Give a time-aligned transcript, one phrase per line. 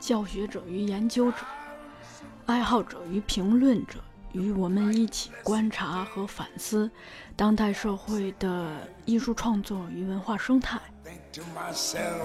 [0.00, 1.36] 教学者与研究者、
[2.46, 4.00] 爱好者与评论者，
[4.32, 6.90] 与我们一起观察和反思
[7.36, 10.80] 当代社会的艺术创作与文化生态。
[11.04, 12.24] Think to myself,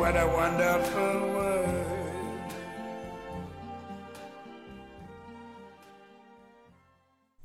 [0.00, 1.68] what a wonderful world.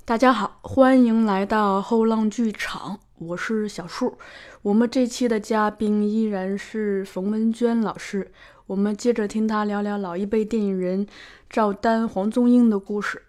[0.05, 4.17] 大家好，欢迎来到后浪剧场，我是小树。
[4.61, 8.31] 我们这期的嘉宾依然是冯文娟老师，
[8.67, 11.07] 我们接着听她聊聊老一辈电影人
[11.49, 13.21] 赵丹、黄宗英的故事，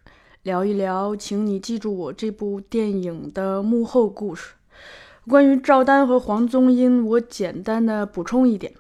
[0.43, 4.55] 聊一聊，请你记住我这部电影的幕后故事。
[5.29, 8.73] 关于赵丹和黄宗英，我简单的补充一点，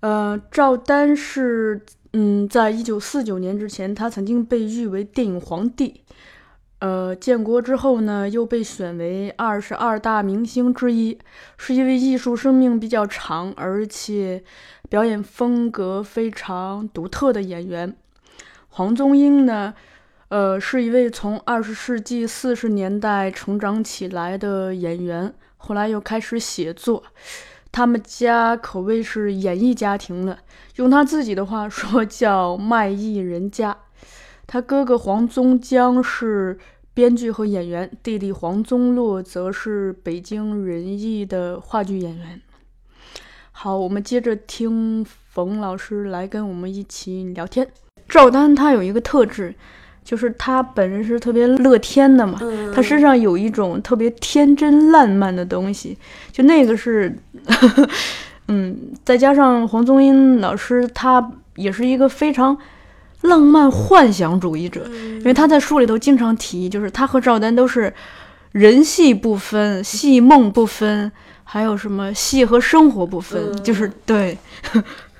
[0.00, 6.00] 呃，赵丹是，嗯，在一九四九年之前，他曾经被誉为电影皇帝。
[6.84, 11.18] 呃，建国之后呢，又被选为二十二大明星之一，
[11.56, 14.44] 是一位艺术生命比较长，而且
[14.90, 17.96] 表演风格非常独特的演员。
[18.68, 19.72] 黄宗英呢，
[20.28, 27.02] 呃，是一位从二十世纪四十年代成长起来的演员，后来又开始写作。
[27.72, 30.36] 他们家可谓是演艺家庭了，
[30.76, 33.74] 用他自己的话说叫卖艺人家。
[34.46, 36.58] 他哥哥黄宗江是
[36.94, 42.40] 编剧和演员，弟弟黄宗洛则是北京人艺的话剧演员。
[43.50, 47.66] 好，我们接着听冯老师来跟我们一起聊天。
[48.08, 49.52] 赵丹他有一个特质，
[50.04, 55.98] 就是他本人是特别乐天的嘛，嗯他身上有一种特别天真烂漫的东西，
[56.30, 57.16] 就那个是，
[58.46, 62.56] 嗯，再加上黄宗英老师，他也是一个非常
[63.24, 64.86] 浪漫幻想主义者，
[65.18, 67.92] 因为他在书里头经常提，就是他和赵丹都是
[68.52, 71.10] 人戏不分，戏梦不分，
[71.42, 73.62] 还有什么戏和生活不分，嗯。
[73.62, 74.36] 就是对，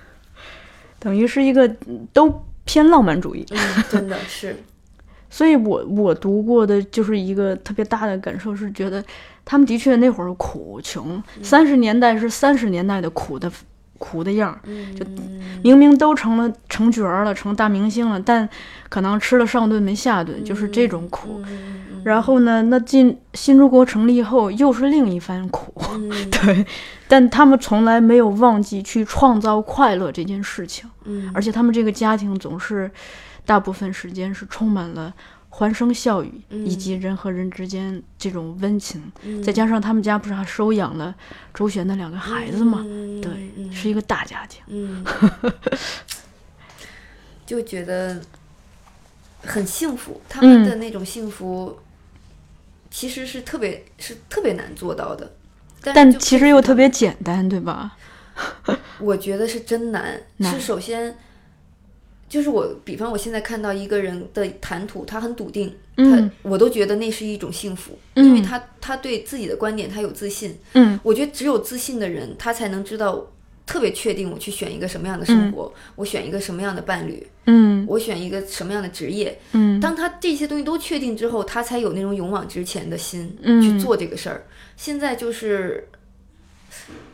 [1.00, 1.66] 等于是一个
[2.12, 3.44] 都偏浪漫主义。
[3.50, 3.58] 嗯，
[3.90, 4.54] 真的是，
[5.30, 9.02] 所以我我读过的就是一个特别大的感受是觉得
[9.46, 13.50] 他们的确那会儿苦穷，三十年代是三十年代的苦的
[14.04, 14.60] 苦的样儿，
[14.94, 15.06] 就
[15.62, 18.46] 明明都成了成角儿了，成大明星了，但
[18.90, 21.40] 可能吃了上顿没下顿，就是这种苦。
[21.48, 26.66] 嗯然后呢，那进新中国成立后又是另一番苦，嗯 对，
[27.08, 30.86] 但他们从来没有忘记去创造快乐这件事情。
[31.06, 32.90] 嗯而且他们这个家庭总是
[33.46, 35.10] 大部分时间是充满了
[35.56, 39.00] 欢声笑语，以及人和人之间这种温情。
[39.22, 41.14] 嗯再加上他们家不是还收养了
[41.54, 44.60] 周璇的两个孩子嘛，嗯对，嗯是一个大家庭。
[44.66, 45.04] 嗯，
[47.46, 48.20] 就觉得
[49.42, 51.78] 很幸福，他们的那种幸福
[52.90, 55.36] 其实是特别是特别难做到的，
[55.80, 57.96] 但但其实又特别简单，对吧？
[58.98, 61.16] 我觉得是真难，难是首先。
[62.28, 73.30] 就是我，比方我现在看到一个人的谈吐，他很笃定，嗯他我都觉得那是一种幸福，因为嗯他他对自己的观点他有自信，嗯我觉得只有自信的人，他才能知道
[73.66, 79.38] 特别确定我去选一个什么样的生活，我选一个什么样的伴侣，嗯我选一个什么样的职业。
[79.52, 84.46] 嗯当他这些东西都确定之后，他才有那种勇往直前的心嗯去做这个事儿。
[84.76, 85.88] 现在就是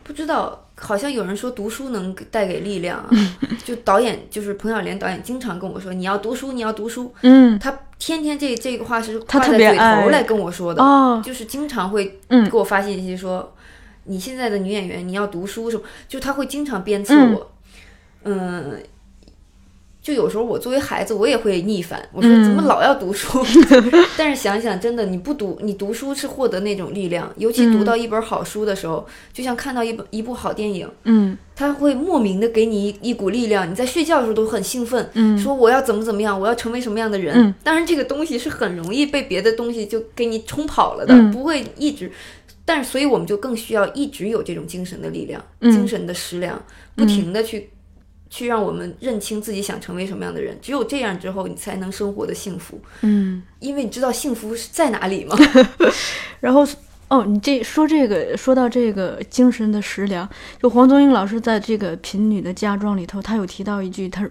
[0.03, 3.09] 不知道，好像有人说读书能带给力量啊，
[3.63, 7.13] 就导演就是彭小莲导演经常跟我说，你要读书，你要读书。
[7.21, 10.81] 嗯他天天这这个话是他挂在嘴头来跟我说的。
[10.83, 13.53] 哦，就是经常会嗯给我发信息说，
[14.05, 17.51] 你现在的女演员你要读书什么，就他会经常鞭策我，
[18.23, 18.81] 嗯。
[20.01, 22.01] 就有时候我作为孩子，我也会逆反。
[22.11, 23.45] 我说嗯怎么老要读书？
[24.17, 27.31] 但是想想，真的，你不读，你读书是获得那种力量。
[27.37, 33.69] 尤其读到一本好书的时候，就像看到一本一部好电影，嗯它会莫名的给你一一股力量。
[33.69, 37.35] 你在睡觉的时候都很兴奋，嗯说我要怎么怎么样，我要成为什么样的人。
[37.35, 42.11] 嗯当然，这个东西是很容易被别的东西就给你冲跑了的，嗯不会一直。
[42.65, 46.59] 但是，所以我们就更需要一直有这种精神的力量，嗯精神的食粮，
[46.95, 47.69] 不停的去、
[48.31, 50.57] 去让我们认清自己想成为什么样的人。
[50.61, 52.79] 只有这样之后，你才能生活的幸福。
[53.01, 53.43] 嗯。
[53.59, 55.35] 因为你知道幸福是在哪里吗？
[56.39, 56.65] 然后，
[57.09, 60.27] 哦，你这说这个，说到这个精神的食粮，
[60.59, 64.27] 就黄宗英老师在这个《贫女的嫁妆》里头，他有提到一句，他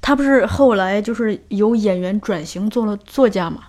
[0.00, 3.62] 他不是后来就是由演员转型做了作家嘛？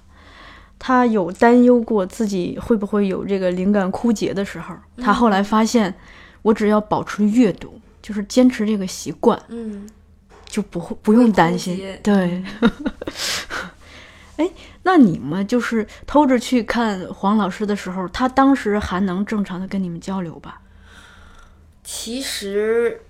[0.77, 5.95] 他有担忧过自己会不会有这个灵感枯竭的时候，他后来发现，
[6.41, 9.89] 我只要保持阅读，就是坚持这个习惯，嗯，
[10.45, 11.81] 就不会不用担心。
[12.03, 12.43] 对，
[14.37, 14.47] 哎，
[14.83, 20.61] 那你们就是偷着去看黄老师的时候，他当时还能正常的跟你们交流吧？
[21.83, 23.01] 其实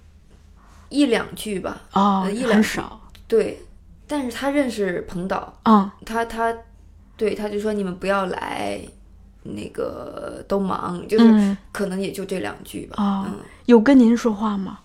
[0.89, 3.61] 一两句吧，哦呃一，两少对。
[4.05, 6.53] 但是他认识彭导，啊，他他
[7.15, 8.79] 对他就说你们不要来，
[9.43, 13.01] 那个都忙，就是嗯可能也就这两句吧。
[13.01, 14.81] 啊嗯，有跟您说话吗？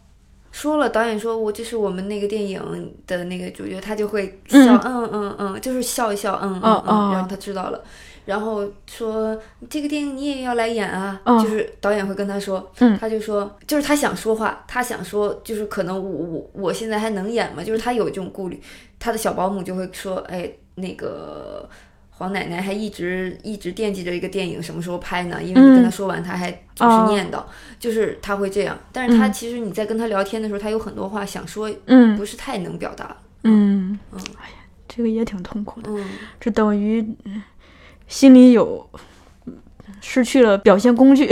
[0.50, 7.82] 说了，导演说我这是我们那个电影的那个主角，他就会嗯笑，嗯嗯嗯，就是笑一笑，嗯嗯嗯，然后他知道了。
[8.24, 9.34] 然后说
[9.70, 17.64] 这个电影你也要来演啊，哦就是导演会跟他说，嗯他就说，就是他想说话，他想说，就是可能我我我现在还能演吗？
[17.64, 18.60] 就是他有这种顾虑，
[18.98, 21.66] 他的小保姆就会说，哎，那个
[22.18, 25.40] 黄奶奶还一直一直惦记着一个电影什么时候拍呢？
[25.40, 27.44] 因为你跟她说完，她还就哦是念叨，
[27.78, 28.76] 就是她会这样。
[28.90, 33.16] 但是他嗯其实你在跟她聊天的时候，她有很多话想说，嗯不是太能表达。
[33.44, 34.56] 嗯嗯哎呀，
[34.88, 36.04] 这个也挺痛苦的，嗯，
[36.40, 37.40] 这等于嗯
[38.08, 38.84] 心里有
[39.46, 39.56] 嗯
[40.00, 41.30] 失去了表现工具。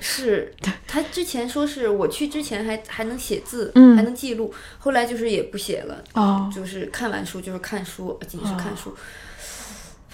[0.00, 0.52] 是
[0.88, 8.92] 她之前说是我去之前还还能写字，嗯还能记录，后来就是也不写了，哦，就是看完书就是看书，仅是看书。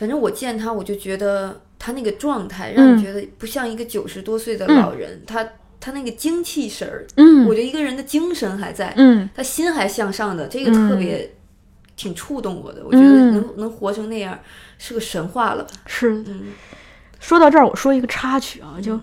[0.03, 11.33] 反正我见他，我就觉得他那个状态让嗯你觉得不像一个九十多岁的老人，他他那个精气神儿，嗯我觉得一个人的精神还在，嗯他心还向上的，这个嗯特别
[11.95, 12.85] 挺触动我的。
[12.85, 14.37] 我觉得嗯能能活成那样
[14.77, 15.71] 是个神话了吧？
[15.87, 16.47] 是嗯
[17.21, 18.99] 说到这儿，我说一个插曲啊，就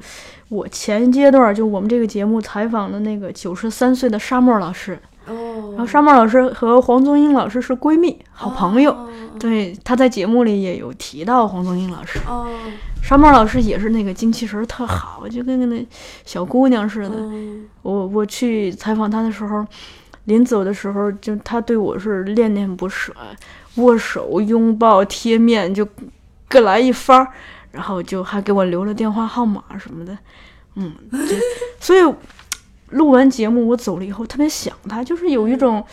[0.50, 5.19] 我前阶段就我们这个节目采访的那个九十三岁的沙漠老师，哦，
[5.72, 8.92] 然后沙漠老师和黄宗英老师是闺蜜、好朋友。
[8.92, 9.10] 哦
[9.40, 12.20] 对，她在节目里也有提到黄宗英老师。
[12.28, 12.46] 哦，
[13.02, 15.88] 沙漠老师也是那个精气神儿特好，就跟个那
[16.26, 17.12] 小姑娘似的。
[17.16, 19.66] 嗯我我去采访她的时候，
[20.26, 23.14] 临走的时候，就她对我是恋恋不舍，
[23.76, 25.88] 握手、拥抱、贴面，就
[26.50, 27.28] 各来一番儿，
[27.72, 30.18] 然后就还给我留了电话号码什么的，
[30.76, 31.36] 嗯，就
[31.80, 32.14] 所以
[32.92, 35.84] 录完节目我走了以后特别想他，就是有一种，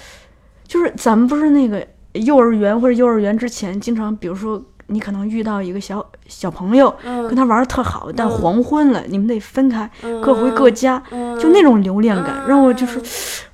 [0.67, 11.03] 就是咱们不是那个幼儿园或者幼儿园之前经常，比如说你可能遇到一个小小朋友，嗯，跟他玩的特好，但嗯黄昏了，你们得分开，嗯各回各家。
[11.11, 13.01] 嗯就那种留恋感，让我就是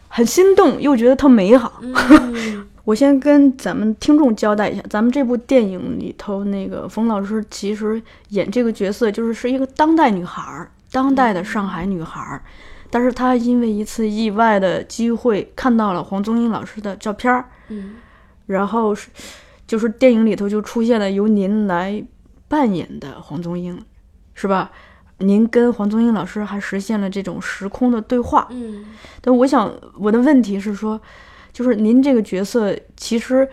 [0.08, 1.80] 很心动，又觉得特美好。
[1.80, 8.00] 嗯 我先跟咱们听众交代一下，咱们这部电影里头，那个冯老师其实
[8.30, 12.42] 演这个角色就是是一个当代女孩儿，当代的上海女孩儿。
[12.92, 17.94] 但是他因为一次意外的机会看到了黄宗英老师的照片儿，嗯
[18.44, 19.08] 然后是
[19.66, 22.04] 就是电影里头就出现了由您来
[22.48, 23.82] 扮演的黄宗英，
[24.34, 24.70] 是吧？
[25.18, 28.46] 您跟黄宗英老师还实现了这种时空的对话。
[28.50, 28.84] 嗯
[29.22, 31.00] 但我想我的问题是说，
[31.50, 33.48] 就是您这个角色其实，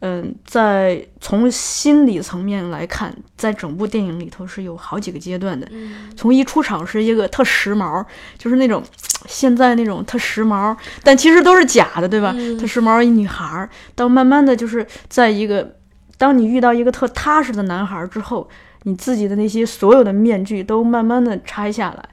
[0.00, 5.68] 嗯，在从心理层面来看，在整部电影里头是有好几个阶段的。
[5.70, 8.04] 嗯从一出场是一个特时髦，
[8.38, 8.82] 就是那种
[9.28, 12.32] 现在那种特时髦，但其实都是假的，对吧？
[12.34, 15.76] 嗯特时髦一女孩儿，到慢慢的就是在一个，
[16.16, 18.48] 当你遇到一个特踏实的男孩儿之后，
[18.84, 22.08] 你自己的那些所有的面具都慢慢的拆下来，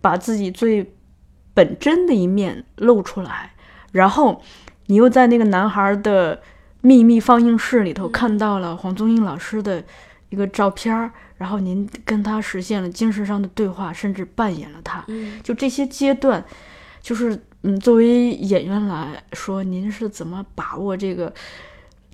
[0.00, 0.92] 把自己最
[1.54, 3.52] 本真的一面露出来，
[3.92, 4.42] 然后
[4.86, 6.42] 你又在那个男孩儿的
[6.82, 9.82] 秘密放映室里头看到了黄宗英老师的
[10.28, 15.02] 一个照片儿，然后您跟他实现了精神上的对话，甚至扮演了他。
[15.08, 16.44] 嗯就这些阶段，
[17.00, 21.32] 就是嗯，作为演员来说，您是怎么把握这个？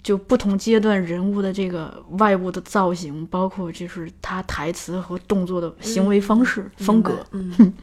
[0.01, 7.27] 就不同阶段人物的这个外部的造型，包括就是他台词和动作的行为方式、风格。
[7.33, 7.75] 嗯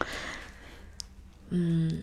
[1.50, 2.00] 嗯，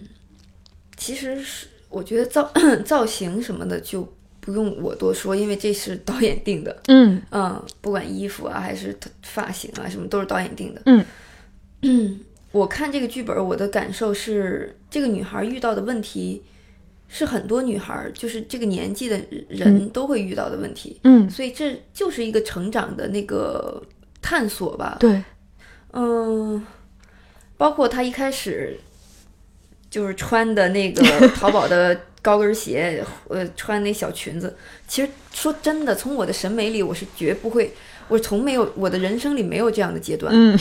[0.96, 2.52] 其实是我觉得造
[2.84, 4.06] 造型什么的就
[4.44, 6.82] 不用我多说，因为这是 导演定的。
[6.88, 10.82] 嗯嗯，不管衣服啊还是发型啊，什么都是导演定的。
[10.86, 11.04] 嗯
[11.82, 12.20] 嗯，
[12.50, 16.42] 我看这个剧本，我的感受是，这个女孩遇到的问题
[17.08, 23.80] 是很多女孩就是这个年纪的人都会遇到的问题，嗯，所以这就是一个成长的那个
[24.20, 24.96] 探索吧。
[24.98, 25.22] 对，
[25.92, 26.66] 嗯，
[27.56, 28.76] 包括她一开始
[29.88, 31.02] 就是穿的那个
[31.36, 34.56] 淘宝的高跟鞋，呃，穿那小裙子。
[34.88, 37.74] 其实说真的，从我的审美里，我是绝不会，
[38.08, 40.32] 我从没有我的人生里没有这样的阶段。
[40.34, 40.58] 嗯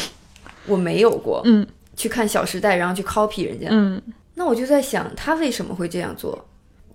[0.68, 1.41] 我没有过。
[1.46, 1.65] 嗯
[1.96, 3.68] 去看《小时代》，然后去 copy 人家。
[3.70, 4.01] 嗯
[4.36, 6.48] 那我就在想，他为什么会这样做？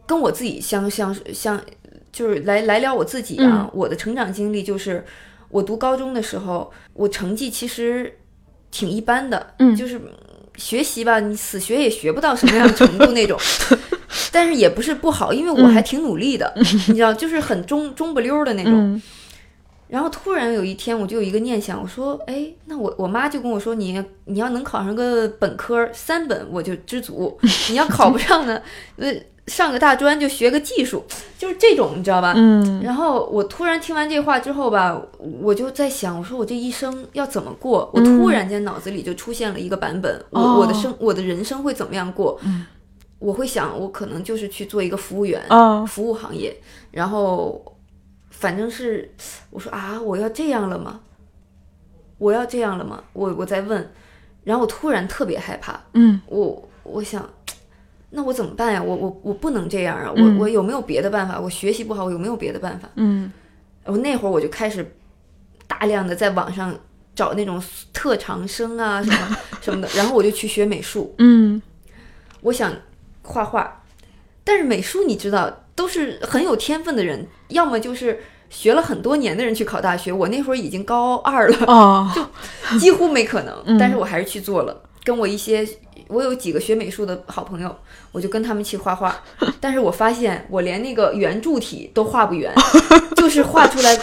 [0.04, 1.60] 跟我自己相相相，
[2.10, 3.70] 就是来来聊我自己啊。
[3.72, 5.04] 我的成长经历就是，
[5.48, 8.18] 我读高中的时候，我成绩其实
[8.70, 10.00] 挺一般的，嗯就是
[10.56, 13.38] 学习吧，你死学也学不到什么样的程度那种。
[14.36, 16.52] 但是也不是不好，因为我还挺努力的，
[16.88, 18.72] 你知道，就是很中中不溜儿的那种。
[18.74, 19.02] 嗯
[19.88, 27.38] 然后突然有一天，我就有一个念想，我说，哎，那我我妈就跟我说，你你要能考上个本科三本，我就知足；
[27.70, 28.60] 你要考不上呢，
[28.98, 29.14] 呃，
[29.46, 31.04] 上个大专就学个技术，
[31.38, 32.34] 就是这种，你知道吧？
[32.36, 35.00] 嗯然后我突然听完这话之后吧，
[35.40, 37.88] 我就在想，我说我这一生要怎么过？
[37.94, 42.36] 我突然间脑子里就出现了一个版本，我我的生我的人生会怎么样过？
[43.18, 46.54] 我会想，我可能就是去做一个服务员，啊服务行业，
[46.90, 47.76] 然后
[48.30, 49.10] 反正是
[49.50, 51.00] 我说啊，我要这样了吗？
[52.18, 53.02] 我要这样了吗？
[53.12, 53.90] 我我在问，
[54.44, 57.28] 然后我突然特别害怕，嗯我我想，
[58.10, 58.82] 那我怎么办呀？
[58.82, 60.12] 我我我不能这样啊！
[60.16, 61.40] 嗯我我有没有别的办法？
[61.40, 62.88] 我学习不好，我有没有别的办法？
[62.96, 63.32] 嗯
[63.84, 64.94] 我那会儿我就开始
[65.66, 66.74] 大量的在网上
[67.14, 71.60] 找那种特长生啊什么什么的，然后我就去学美术，嗯
[72.40, 72.72] 我想
[73.26, 73.82] 画画，
[74.44, 80.12] 但是美术你知道都是很有天分的人，要么就是学了很多年的人去考大学。
[80.12, 82.10] 我那会儿已经高二了，哦
[82.78, 84.82] 几乎没可能，嗯但是我还是去做了。
[85.04, 85.64] 跟我一些，
[86.08, 87.76] 我有几个学美术的好朋友，
[88.10, 89.22] 我就跟他们去画画。
[89.60, 92.52] 但是我发现我连那个圆柱体都画不圆，
[93.14, 93.96] 就是画出来，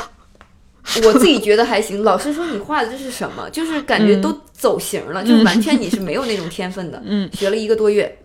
[1.06, 2.03] 我自己觉得还行。
[2.03, 3.50] 老师说你画的这是什么？
[3.50, 7.01] 就是感觉都走形了，就是完全你是没有那种天分的。
[7.06, 8.18] 嗯学了一个多月，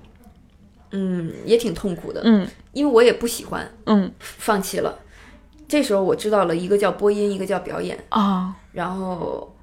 [0.91, 4.99] 嗯，也挺痛苦的，嗯因为我也不喜欢，嗯放弃了。
[5.67, 9.55] 这时候我知道了一个叫播音，一个叫表演，啊，然后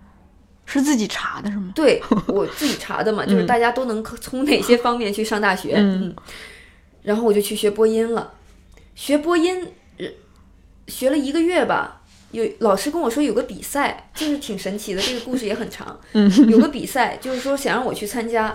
[0.66, 1.72] 是自己查的是吗？
[1.74, 6.16] 对我自己查的嘛， 就是大家都能从哪些 方面去上大学，嗯嗯，
[7.04, 8.34] 然后我就去学播音了，
[8.94, 9.68] 学播音，
[9.98, 10.06] 呃
[10.88, 12.02] 学了一个月吧。
[12.32, 15.98] 有老师跟我说有个比赛，就是挺神奇的，这个故事也很长。
[16.12, 18.54] 嗯有个 比赛，就是说想让我去参加，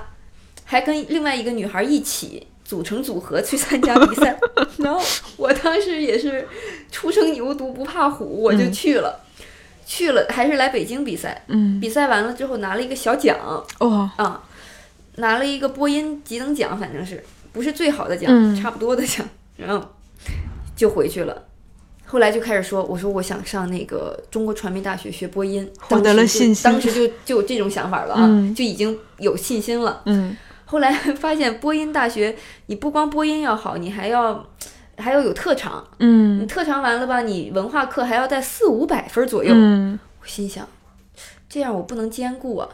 [0.65, 4.39] 还跟另外一个女孩一起组成组合去参加比赛。
[4.79, 5.01] 然后
[5.37, 6.47] 我当时也是
[6.93, 9.19] 初生牛犊不怕虎，我就去了，
[9.85, 11.43] 去了还是来北京比赛。
[11.49, 13.37] 嗯比赛完了之后拿了一个小奖
[13.81, 14.45] 哦啊，
[15.17, 19.85] 拿了一个播音级等奖，反正是不是最好的奖，嗯差不多的奖，然后
[20.77, 21.47] 就回去了。
[22.07, 30.03] 后来就开始说，我说我想上那个中国传媒大学学播音，获得了信心当时就就有这种想法了啊，嗯就已经有信心了。
[30.07, 30.37] 嗯
[30.71, 32.37] 后来 发现播音大学，
[32.67, 34.47] 你不光播音要好，你还要
[34.97, 36.39] 还要有特长，嗯。
[36.39, 39.53] 你嗯特长完了吧，你文化课还要在四五百分左右。
[39.53, 39.99] 嗯。
[40.23, 40.65] 我心想，
[41.49, 42.69] 这样我不能兼顾啊！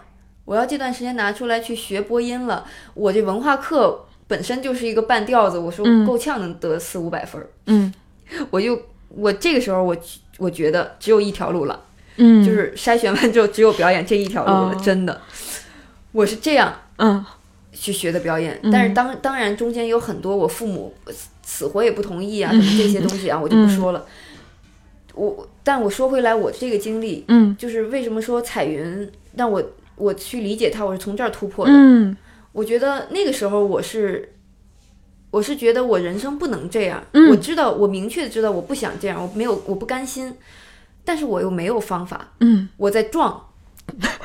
[0.45, 6.07] 我要这段时间拿出来去学播音了，我这文化课本身就是一个半吊子，我说嗯。
[6.07, 7.95] 够呛能得四五百分儿，嗯。
[8.50, 9.97] 我就我这个时候我
[10.37, 11.81] 我觉得只有一条路了，
[12.17, 14.81] 嗯，就是筛选完之后只有表演这一条路了，哦。
[14.85, 15.19] 真的，
[16.12, 17.25] 我是这样嗯
[17.78, 24.04] 去学的表演，嗯但是当当然中间有很多我父母死死活也不同意啊，什么这些东西啊，我就不说了。
[25.14, 29.62] 我但我说回来，我这个经历，嗯就是为什么说彩云让我
[29.97, 31.73] 我去理解它，我是从这儿突破的。
[31.73, 32.16] 嗯
[32.52, 34.33] 我觉得那个时候我是，
[35.30, 37.02] 我是觉得我人生不能这样。
[37.12, 40.35] 嗯我知道，我明确的知道我不想这样，我没有，我不甘心，
[41.04, 43.42] 但是我又没有方法，嗯我在撞。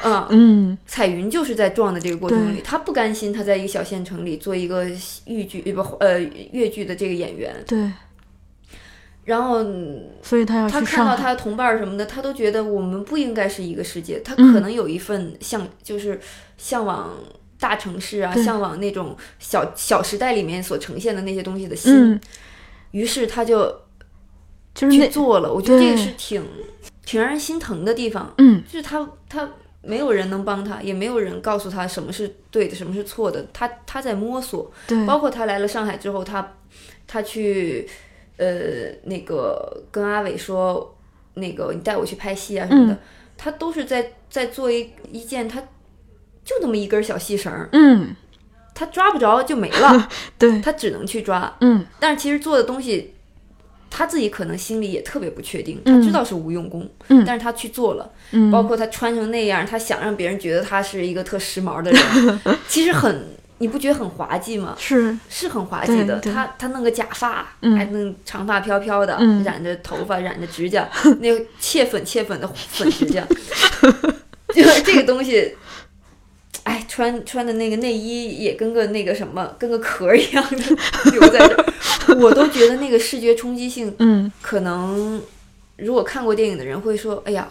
[0.02, 4.86] 啊、 嗯彩云就是在撞的这个过程里，对她不甘心，他在一个小县城里做一个
[5.26, 6.20] 豫剧呃不呃
[6.52, 7.92] 越剧的这个演员，对，
[9.26, 10.82] 然后嗯所以他要他。
[10.82, 14.20] 看到他的同伴儿什么的，他都觉得我们不应该是一个世界。
[14.22, 16.20] 他嗯可能有一份向，就是
[16.58, 17.12] 向往
[17.60, 21.94] 大城市啊，向往那种小小时代里面所呈现的那些东西的心。
[21.94, 22.20] 嗯，
[22.92, 23.70] 于是他就
[24.74, 25.54] 去就是去做了。
[25.54, 26.44] 我觉得这个是挺
[27.06, 28.64] 挺让人心疼的地方，嗯。
[28.66, 29.50] 就是他他
[29.82, 33.46] 没有人能帮他，也没有人告诉他什么是对的，什么是错的。
[33.52, 34.72] 他他在摸索。
[34.88, 35.06] 对。
[35.06, 36.54] 包括他来了上海之后，他
[37.08, 37.90] 他去
[38.38, 40.96] 呃那个跟阿伟说，
[41.34, 42.98] 那个你带我去拍戏啊什么的，嗯
[43.38, 45.60] 他都是在在做一一件他
[46.46, 48.16] 就那么一根小细绳儿，嗯。
[48.74, 50.60] 他抓不着就没了， 对。
[50.62, 51.56] 他只能去抓。
[51.62, 51.86] 嗯。
[52.00, 53.16] 但是其实做的东西。
[53.92, 56.00] 他自己可能心里也特别不确定，嗯。
[56.02, 57.24] 他知道是无用功，嗯。
[57.28, 64.76] 但是他去做了，嗯，包括他穿成那样，他想让别人觉得他是一个特时髦的人， 其实很，你不觉得很滑稽吗？
[64.80, 65.16] 是。
[65.30, 67.78] 是很滑稽的，他他弄个假发，嗯。
[67.78, 69.44] 还弄长发飘飘的，嗯。
[69.44, 73.28] 染着头发，染着指甲， 那个切粉切粉的粉指甲，
[74.56, 75.54] 就是这个东西，
[76.88, 80.58] 穿穿的那个内衣也跟个那个什么，跟个壳儿一样的
[81.12, 84.30] 留在这儿，我都觉得那个视觉冲击性嗯。
[84.42, 85.22] 可能，
[85.78, 87.48] 如果看过电影的人会说：“哎呀，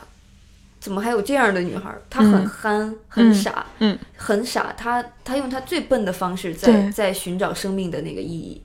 [0.79, 2.02] 怎么还有这样的女孩儿？
[2.11, 2.49] 她很嗯。
[2.49, 3.99] 憨，很傻，嗯。
[4.17, 4.75] 很傻。
[4.76, 8.62] 她她用她最笨的方式在在寻找生命的那个意义。”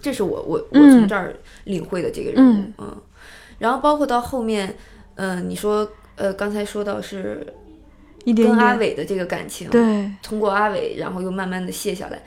[0.00, 0.90] 这是我我我嗯。
[0.92, 2.40] 从这儿领会的这个人。
[2.40, 2.72] 物，嗯。
[2.78, 3.02] 嗯。
[3.58, 4.76] 然后包括到后面，
[5.16, 7.44] 嗯、你说呃，刚才说到是
[8.24, 12.22] 一点跟阿，伟的这个感情，对，通过阿伟，然后又慢慢的卸下来。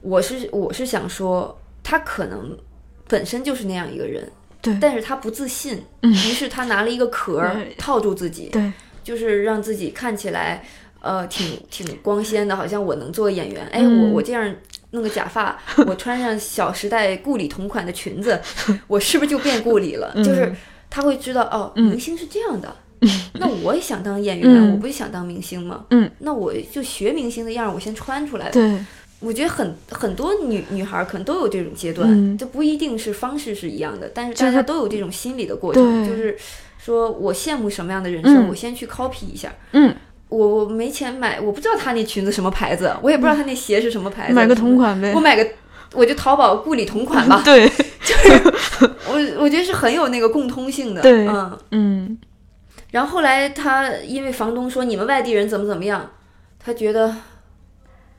[0.00, 2.56] 我是我是想说，他可能
[3.08, 4.30] 本身就是那样一个人，
[4.62, 10.64] 对但是他不自信，嗯于是他拿了一个壳儿套住自己，对，就是让自己看起来
[11.00, 13.66] 呃挺挺光鲜的，好像我能做演员。
[13.68, 14.54] 哎，嗯我我这样
[14.92, 18.40] 弄个假发，我穿上小时代顾里同款的裙子，
[18.86, 20.12] 我是不是就变顾里了？
[20.22, 20.54] 就是
[20.88, 22.76] 他会知道哦，嗯明星是这样的。
[23.38, 25.84] 那我也想当演员，嗯我不是想当明星吗？
[25.90, 28.50] 嗯，那我就学明星的样儿，我先穿出来。
[28.50, 28.78] 对，
[29.20, 36.36] 我觉得很很多女女孩儿可能都有这种阶段，嗯这不一定是方式是一样的，但是大家都有这种心理的过程，就是
[36.78, 39.52] 说我羡慕什么样的人生，嗯我先去 copy 一下。
[39.72, 39.94] 嗯，
[40.28, 45.20] 我我没钱买，我不知道她那裙子什么牌子，我也不知道她那鞋是什么牌子，买个同款呗我。
[45.20, 45.46] 买个。
[45.92, 47.66] 我就淘宝顾里同款吧，对，
[48.04, 48.42] 就是
[49.08, 51.58] 我我觉得是很有那个共通性的，对嗯。
[51.70, 52.18] 嗯
[52.96, 56.10] 然后后来他因为房东说你们外地人怎么怎么样，
[56.58, 57.14] 他觉得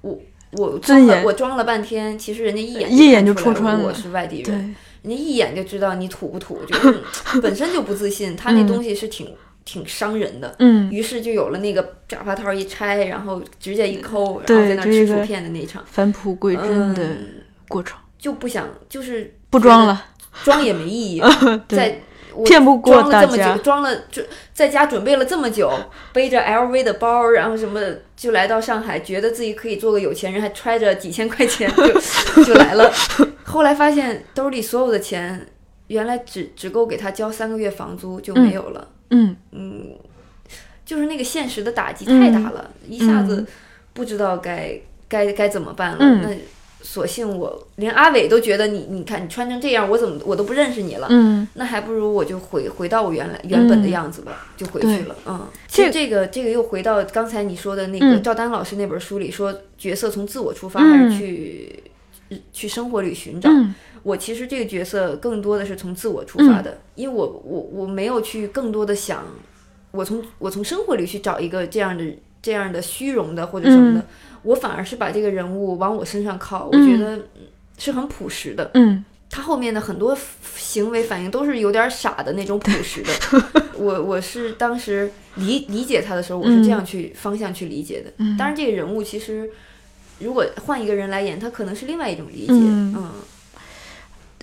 [0.01, 0.15] 我
[0.51, 7.01] 我装了我装了半天，其实人家一眼一眼就戳穿了我是外地人，，人家一眼就知道你土不土，就是
[7.41, 9.33] 本身就不自信，他那嗯东西是挺
[9.65, 10.55] 挺伤人的。
[10.59, 17.27] 嗯，于是就有了那个假发套一拆，然后指甲一抠，然后在那吃薯片的那一场，返璞归真的嗯，
[17.67, 20.05] 过程，就不想就是不装了，
[20.43, 21.21] 装也没意义，
[21.67, 21.99] 对在
[22.37, 24.21] 我骗不过大家久，装了就
[24.53, 25.71] 在家准备了这么久，
[26.13, 27.81] 背着 LV 的包，然后什么
[28.15, 31.67] 就来到上海，觉得自己可以做个有钱人，还揣着几千块钱
[32.35, 32.91] 就 就来了。
[33.45, 35.47] 后来发现兜里所有的钱，
[35.87, 38.87] 原来只只够给他交三个月房租就没有了。
[39.09, 39.95] 嗯嗯，
[40.85, 43.47] 就是那个现实的打击太大了，一下子嗯
[43.93, 45.97] 不知道该该该怎么办了。
[45.99, 46.29] 嗯那
[46.81, 51.07] 索性我连阿伟都觉得你，你看你穿成这样，我怎么我都不认识你了。
[51.09, 51.47] 嗯。
[51.55, 55.15] 那还不如我就回回到我原来原本的样子吧，就回去了。
[55.25, 58.23] 嗯，其实这个这个又回到刚才你说的那个嗯。
[58.23, 61.83] 赵丹老师那本书里说，角色从自我出发嗯还是去、
[62.53, 63.49] 去生活里寻找。
[63.49, 63.73] 嗯。
[64.03, 69.25] 我其实这个角色更多的是从自我出发的，因为我我我没有去更多的想，
[69.91, 72.05] 我从我从生活里去找一个这样的
[72.41, 74.05] 这样的虚荣的或者什么的，
[74.43, 77.23] 我反而是把这个人物往我身上靠，我觉得嗯
[77.77, 78.71] 是很朴实的。
[78.73, 80.17] 嗯他后面的很多
[80.55, 83.11] 行为反应都是有点傻的那种朴实的。
[83.77, 88.11] 我我是当时理理解他的时候，我是这样去、方向去理解的。
[88.19, 89.49] 嗯当然，这个人物其实
[90.19, 92.53] 如果换一个人来演，他可能是另外一种理解。
[92.53, 93.11] 嗯嗯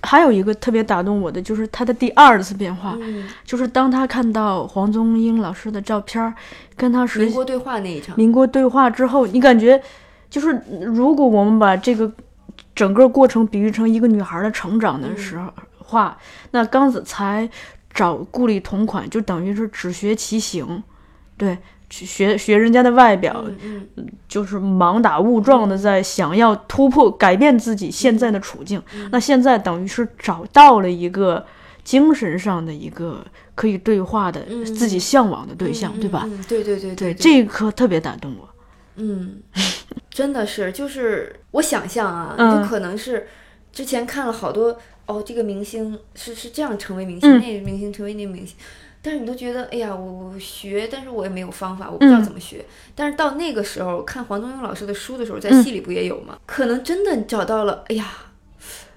[0.05, 6.33] 还有一个特别打动我的，就是他的第二次变化，嗯，就是当他看到黄宗英老师的照片儿，
[6.77, 9.83] 跟他实民国对话那一场，民国对话之后，你感觉
[10.29, 12.11] 就是如果我们把这个
[12.75, 16.17] 整个过程比喻成一个女孩的成长的时候话，
[16.51, 17.49] 那刚子才
[17.93, 20.83] 找顾里同款，就等于是只学其形，
[21.37, 21.57] 对，
[21.91, 28.83] 去学学人家的外表，嗯嗯就是盲打误撞的在想要突破改变自己现在的处境。
[29.11, 31.45] 那现在等于是找到了一个
[31.83, 36.23] 精神上的一个可以对话的、嗯自己向往的对象，嗯对吧？
[36.25, 38.49] 嗯，对对对对，对，这一刻特别打动我。
[38.97, 39.43] 嗯，
[40.09, 43.27] 真的是，就是我想象啊，嗯就可能是
[43.73, 48.57] 之前看了好多哦，这个明星是是这样成为明星，嗯那个明星成为那个明星，
[49.05, 52.65] 但是你都觉得，哎呀，我我学，但是我也没有方法，我不知道嗯怎么学。
[52.95, 56.39] 但是到那个时候看黄宗英老师的书的时候，在嗯戏里不也有吗？
[56.47, 58.11] 可能真的找到了，哎呀。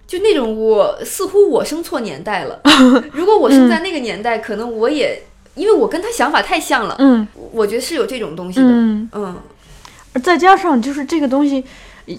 [0.07, 2.61] 就那种我似乎我生错年代了。
[3.11, 5.21] 如果我生在那个年代，可能我也
[5.53, 8.65] 因为我跟他想法太像了，嗯我觉得是有这种东西的。
[8.69, 9.35] 嗯，嗯
[10.13, 11.61] 而再加上就是这个东西，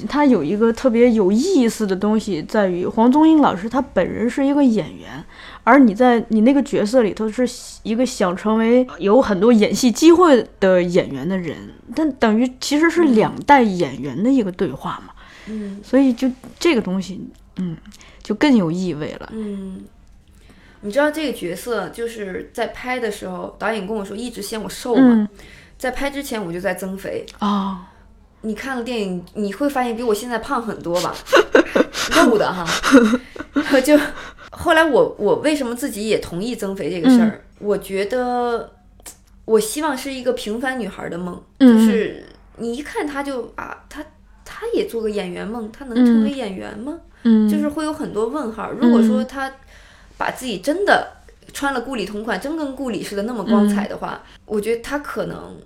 [0.09, 5.25] 它有一个特别有意思的东西，在于黄宗英老师他本人是一个演员，
[5.65, 7.49] 而你在你那个角色里头是
[7.83, 11.57] 一个想成为有很多演戏机会的演员的人，
[11.95, 15.15] 但等于其实是两代演员的一个对话嘛，
[15.47, 15.81] 嗯。
[15.83, 17.21] 所以就这个东西，
[17.57, 17.77] 嗯，
[18.23, 19.31] 就更有意味了。
[19.33, 19.85] 嗯，
[20.83, 25.29] 你知道这个角色就是在拍的时候，导演跟我说一直嫌我瘦嘛，嗯。
[25.79, 27.25] 在拍之前我就在增肥。
[27.39, 27.79] 哦，
[28.43, 31.15] 你看了电影，你会发现比我现在胖很多吧？
[32.17, 32.65] 肉的哈，
[33.85, 33.99] 就
[34.51, 37.45] 后来我我为什么自己也同意增肥这个事儿？
[37.59, 38.73] 我觉得
[39.45, 42.25] 我希望是一个平凡女孩的梦，嗯就是
[42.57, 44.05] 你一看她就啊，她
[44.45, 46.99] 她也做个演员梦，她能成为演员吗？
[47.25, 48.71] 嗯，就是会有很多问号。
[48.71, 49.53] 如果说她
[50.17, 51.07] 把自己真的
[51.53, 55.57] 穿了顾里同款，真跟顾里似的那么光彩的话，我觉得她可能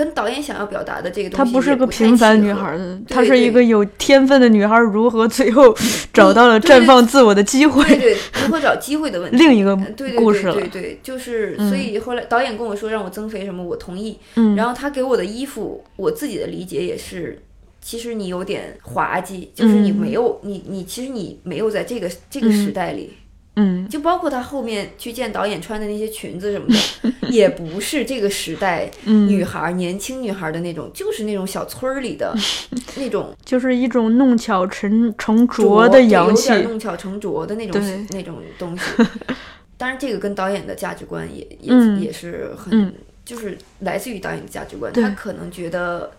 [0.00, 5.76] 跟导演想要表达的这个东西她不是个平凡女孩儿的，她是一个有天分的女孩儿，如何最后
[6.10, 7.84] 找到了对对绽放自我的机对会？
[7.98, 9.36] 对，如何找机会的问题。
[9.36, 9.76] 另一个
[10.16, 14.18] 故事了对对对，就是所以后来导演跟我说让我增肥什么，我同意。
[14.36, 17.38] 嗯然后他给我的衣服，我自己的理解也是，
[17.82, 23.12] 其实你有点滑稽，就是你嗯没有、你你其实你没有在这个这个时代里，
[23.60, 32.34] 嗯就包括她后面去见导演穿的那些裙子什么的，也不是这个时代嗯，女孩儿、年轻女孩儿的那种，就是那种小村儿里的
[32.96, 36.68] 那种就是一种弄巧成成拙拙的洋气有点。
[36.68, 38.82] 弄巧成拙的那种那种东西。
[39.76, 42.92] 当然，这个跟导演的价值观也也、嗯也是很，嗯
[43.24, 44.92] 就是来自于导演的价值观。
[44.92, 46.10] 他可能觉得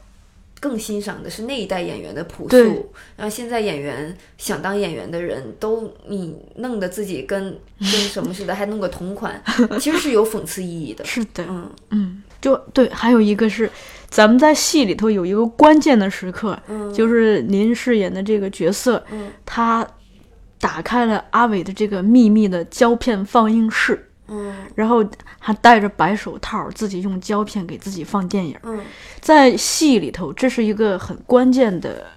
[0.62, 9.44] 更欣赏的是那一代演员的朴素，然后现在演员想当演员的人都你弄得自己跟跟什么似的，还弄个同款，
[9.82, 11.04] 其实是有讽刺意义的。
[11.04, 13.68] 是的，嗯嗯，就对，还有一个是，
[14.08, 19.86] 咱们在戏里头有一个关键的时刻，嗯，就是您饰演的这个角色，嗯他
[20.60, 24.56] 打开了阿伟的这个秘密的胶片放映室，嗯。
[24.74, 25.06] 然后
[25.38, 28.58] 还戴着白手套，自己用胶片给自己放电影。
[28.64, 28.80] 嗯。
[29.20, 32.08] 在戏里头，这是一个很关键的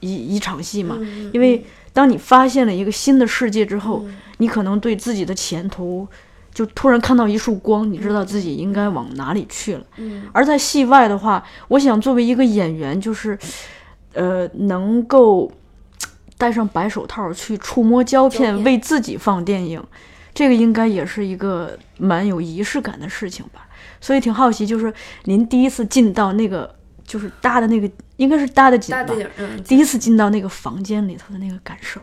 [0.00, 4.16] 一一场戏嘛，嗯，因为当你发现了一个新的世界之后，嗯。
[4.38, 6.08] 你可能对自己的前途
[6.52, 9.82] 就突然看到一束光，你知道自己应该往哪里去了。
[9.98, 10.22] 嗯。
[10.32, 13.38] 而在戏外的话，我想作为一个演员，就是
[14.14, 15.52] 呃，能够
[16.38, 18.64] 戴上白手套去触摸胶胶，片。
[18.64, 19.82] 为自己放电影，
[20.34, 23.68] 这个应该也是一个蛮有仪式感的事情吧。
[24.00, 24.92] 所以挺好奇，就是
[25.24, 29.06] 您第一次进到那个就是搭的那个，应该是搭的景吧？
[29.36, 32.00] 嗯，第一次进到那个房间里头的那个感受，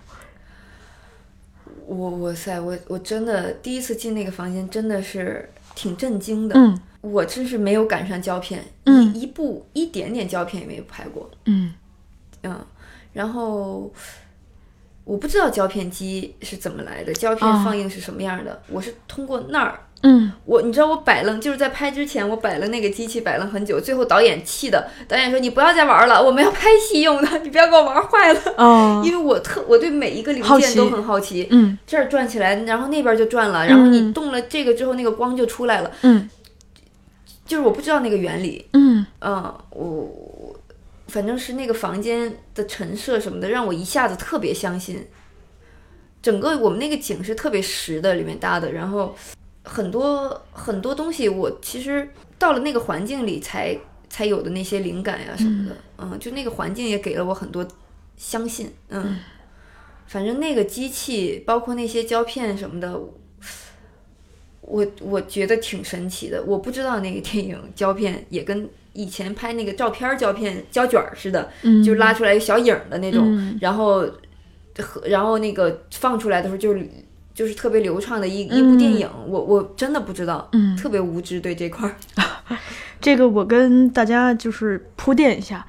[1.85, 6.55] 我哇塞，我我真的第一次进那个房间，真的是挺震惊的。
[6.55, 6.79] 嗯。
[7.01, 9.13] 我真是没有赶上胶片，嗯。
[9.15, 11.73] 一一部一点点胶片也没有拍过，嗯。
[12.43, 12.59] 嗯，
[13.13, 13.91] 然后
[15.07, 19.79] 我不知道胶片机是怎么来的，胶片啊放映是什么样的，我是通过那儿。
[20.03, 28.39] 嗯我你知道我摆弄就是在拍之前我摆了那个机器摆了很久，最后导演气的，导演说你不要再玩了，我们要拍戏用的，你不要给我玩坏了。
[28.57, 35.89] 哦 因为我特我对每一个零件都很好奇，嗯这儿转起来，然后那边就转了，然后你嗯动了这个之后，那个光就出来了。
[36.03, 36.29] 嗯
[37.47, 39.35] 就是我不知道那个原理，嗯嗯，
[39.69, 40.26] 我我
[41.07, 45.07] 反正是那个房间的陈设什么的，让我一下子特别相信。
[46.21, 49.15] 整个我们那个景是特别实的，里面搭的，然后
[49.63, 53.77] 很多很多东西，我其实到了那个环境里才
[54.09, 57.65] 才有的那些灵感呀什么的，嗯就那个环境也给了我很多
[58.17, 59.19] 相信，嗯，
[60.07, 62.99] 反正那个机器，包括那些胶片什么的，
[64.61, 66.43] 我我觉得挺神奇的。
[66.43, 74.01] 我不知道那个电影胶片也跟以前拍那个照片胶片胶卷似的，嗯，就拉出来一个小影儿的那种，嗯然后
[74.79, 76.89] 和然后那个放出来的时候就是
[77.33, 79.07] 就是特别流畅的一一部电影。
[79.27, 81.95] 我我真的不知道，嗯特别无知对这块儿。
[82.99, 85.63] 这个我跟大家就是铺垫一下，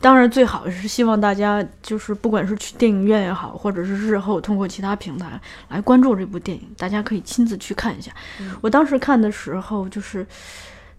[0.00, 8.12] 当然最好是希望大家就是不管是去电影院也好，或者是日后通过其他平台来关注这部电影，大家可以亲自去看一下。
[8.60, 10.26] 我当时看的时候，就是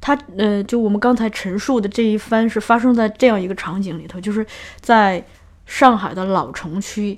[0.02, 4.46] 它呃，就我们刚才陈述的这一番是发生在这样一个场景里头，就是
[4.80, 5.26] 在
[5.66, 7.18] 上海的老城区，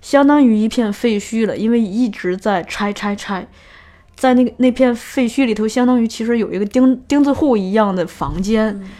[0.00, 3.48] 相当于一片废墟了，因为一直在拆拆拆。
[4.14, 8.68] 在那个那片废墟里头，相当于其实有一个钉钉子户一样的房间。
[8.68, 8.90] 嗯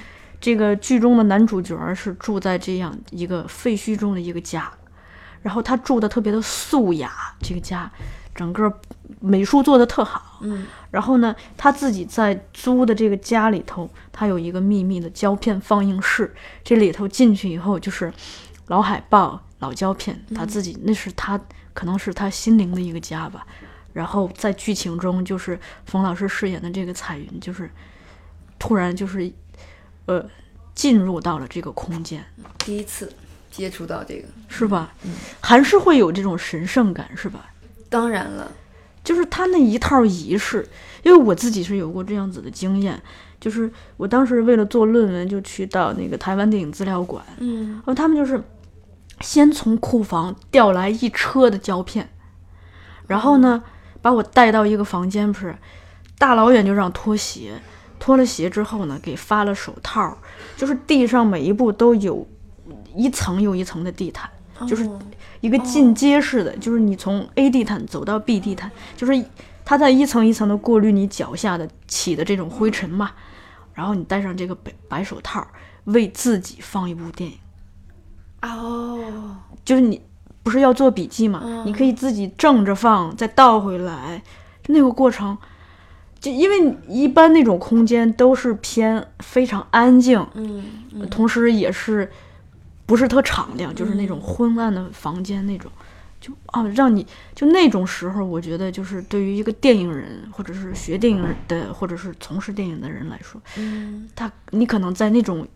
[0.41, 4.71] 这个剧中的男主角是住在这样一个废墟中的一个家，
[5.43, 7.91] 然后他住的特别的素雅，这个家
[8.39, 8.73] 整个
[9.19, 10.39] 美术做的特好。
[10.43, 18.11] 嗯然后呢，他自己在租的这个家里头，他有一个秘密的胶片放映室，这里头进去以后就是
[18.69, 21.39] 老海报、老胶片，他自己那是他
[21.75, 23.47] 可能是他心灵的一个家吧。
[23.93, 27.71] 然后在剧情中，就是冯老师饰演的这个彩云，就是
[28.59, 29.31] 突然就是
[30.07, 30.25] 呃
[30.75, 32.25] 进入到了这个空间，
[32.59, 33.13] 第一次
[33.51, 34.95] 接触到这个，是吧？
[35.41, 37.51] 还是会有这种神圣感，是吧？
[37.89, 38.51] 当然了，
[39.03, 40.69] 就是他那一套仪式，
[41.03, 43.01] 因为我自己是有过这样子的经验，
[43.41, 47.73] 就是我当时为了做论文，就去到那个台湾电影资料馆，嗯。
[47.73, 48.43] 然后他们就是
[49.21, 52.09] 先从库房调来一车的胶片，
[53.07, 53.63] 然后呢
[54.01, 55.57] 把我带到一个房间，不是
[56.19, 57.55] 大老远就让脱鞋，
[57.99, 60.19] 脱了鞋之后呢，给发了手套，
[60.57, 62.27] 就是地上每一步都有
[62.95, 64.29] 一层又一层的地毯，
[64.67, 64.99] 就是哦。
[65.41, 69.25] 一个进阶式的，就是你从 A 地毯走到 B 地毯，就是
[69.65, 73.13] 它在一层一层的过滤你脚下的起的这种灰尘嘛，
[73.73, 75.47] 然后你戴上这个白白手套，
[75.85, 77.39] 为自己放一部电影，
[78.43, 80.03] 哦，就是你
[80.43, 84.23] 不是要做笔记嘛，你可以自己正着放，再倒回来，
[84.67, 85.39] 那个过程。
[86.21, 91.09] 就因为一般那种空间都是偏非常安静，嗯嗯。
[91.09, 92.11] 同时也是
[92.89, 95.71] 不是特敞亮，就是那种昏暗的房间那种，
[96.19, 104.09] 就啊，让你就那种时候，我觉得就是对于一个电影人或者是学电影的或者是从事电影的人来说，嗯。
[104.17, 105.47] 他你可能在那种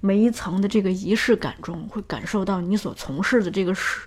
[0.00, 4.00] 每一层的这个仪式感中，会感受到你所从事的这个事，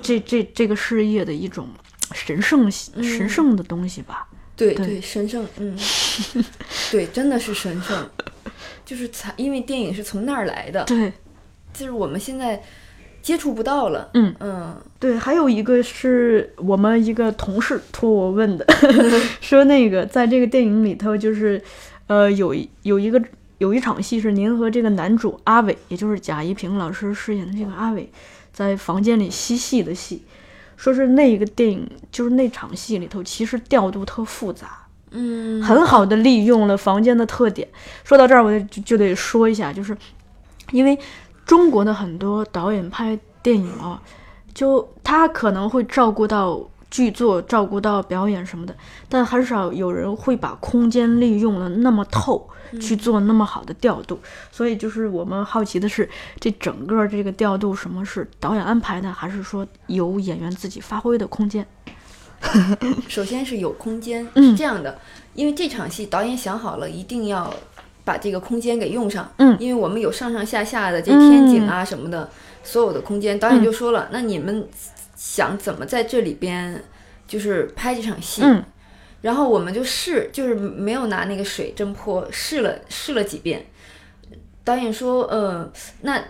[0.00, 1.68] 这这这个事业的一种
[2.12, 4.28] 神圣神圣的东西吧。
[4.54, 5.76] 对对对，神圣，嗯，
[6.90, 8.08] 对，真的是神圣，
[8.86, 11.12] 就是才因为电影是从那儿来的，对
[11.76, 12.62] 就是我们现在
[13.22, 18.64] 接触不到了，嗯嗯对，还有一个是我们一个同事托我问的，
[19.40, 21.60] 说那个在这个电影里头，就是
[22.06, 23.22] 呃有一有一个
[23.58, 28.08] 有一场戏是您和这个男主阿伟，也就是贾一平老师饰演的这个阿伟，
[28.52, 30.22] 在房间里嬉戏的戏，
[30.76, 34.86] 说是那个电影就是那场戏里头，其实调度特复杂。
[35.10, 37.66] 嗯，很好的利用了房间的特点。
[38.04, 39.96] 说到这儿，我就就得说一下，就是
[40.72, 40.98] 因为
[41.46, 44.02] 中国的很多导演拍电影啊，
[44.52, 48.74] 就他可能会照顾到剧作，照顾到表演什么的，
[49.08, 52.48] 但很少有人会把空间利用的那么透，
[52.80, 54.18] 去做那么好的调度。
[54.50, 56.08] 所以就是我们好奇的是，
[56.40, 61.66] 这整个这个调度，什么是导演安排的，还是说有演员自己发挥的空间？
[63.08, 64.98] 首先是有空间，嗯是这样的，
[65.34, 67.52] 因为这场戏导演想好了，一定要
[68.06, 72.30] 把这个空间给用上，嗯因为我们有上上下下的这天井啊什么的，
[72.62, 74.66] 所有的空间，导演就说了，那你们
[75.16, 76.80] 想怎么在这里边
[77.26, 78.42] 就是拍这场戏？
[78.44, 78.64] 嗯
[79.22, 83.66] 然后我们就试，就是没有拿那个水真泼，试了试了几遍。
[84.62, 85.68] 导演说，呃，
[86.02, 86.22] 那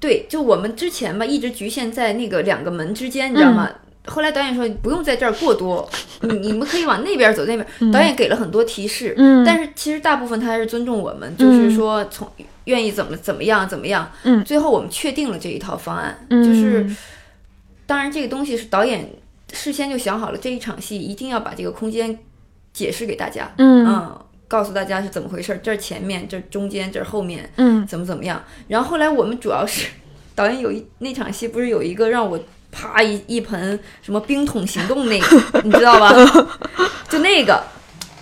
[0.00, 3.70] 对，就我们之前吧，一直局限在那个两个门之间，你知道吗？
[4.06, 5.88] 后来导演说不用在这儿过多，
[6.22, 7.92] 你你们可以往那边走，那边。
[7.92, 9.44] 导演给了很多提示，嗯。
[9.44, 12.26] 但是其实大部分他还是尊重我们，就是说从
[12.64, 14.10] 愿意怎么怎么样怎么样。
[14.22, 14.42] 嗯。
[14.44, 16.42] 最后我们确定了这一套方案，嗯。
[16.44, 16.86] 就是
[17.86, 19.10] 当然这个东西是导演
[19.52, 22.18] 事先就想好了，这一场戏一定要把这个空间
[22.72, 24.18] 解释给大家，嗯。
[24.46, 27.86] 告诉大家是怎么回事儿，这儿前面，这儿中间，这儿后面，嗯。
[27.86, 28.42] 怎么怎么样。
[28.68, 29.88] 然后后来我们主要是
[30.34, 36.12] 导演有一那场戏不是有一个让我啪一一盆什么冰桶行动那个， 你知道吧？
[37.08, 37.62] 就那个。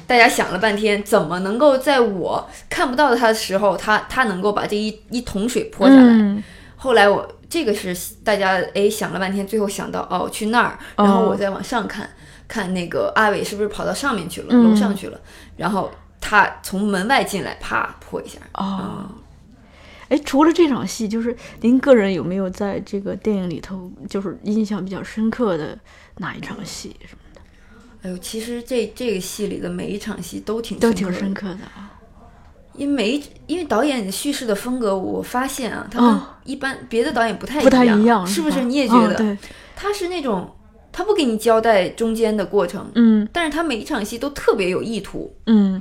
[0.09, 6.03] 大家想了半天，怎么能够在我看不到他的时候，他他能够把这一一桶水泼下来？
[6.03, 6.41] 嗯
[6.77, 12.09] 后来我这个是大家哎想了半天，最后想到哦去那儿，然后我再往上看，
[12.47, 15.19] 看那个阿伟是不是跑到上面去了，嗯楼上去了，
[15.57, 18.39] 然后他从门外进来，啪泼一下。
[18.55, 19.07] 哦，
[20.09, 25.77] 哎，除了这场戏，就是您个人有没有在这个电影里头，就是印象比较深刻的
[26.19, 27.40] 哪一场戏什么的，
[28.03, 31.92] 哎呦，其实这这个戏里的每一场戏都挺都挺深刻的啊。
[32.75, 38.62] 因为每一因为导演叙事的风格，我发现啊，他嗯跟一般别的导演不太不太一一样，是不是？
[38.62, 39.14] 你也觉得？
[39.14, 39.38] 嗯对，
[39.75, 40.55] 他是那种
[40.92, 45.35] 他不给你交代中间的过程，嗯但是他每一场戏都特别有意图。
[45.47, 45.81] 嗯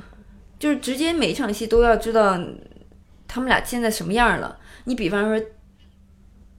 [0.58, 2.40] 就是直接每一场戏都要知道
[3.26, 4.56] 他们俩现在什么样了。
[4.84, 5.46] 你比方说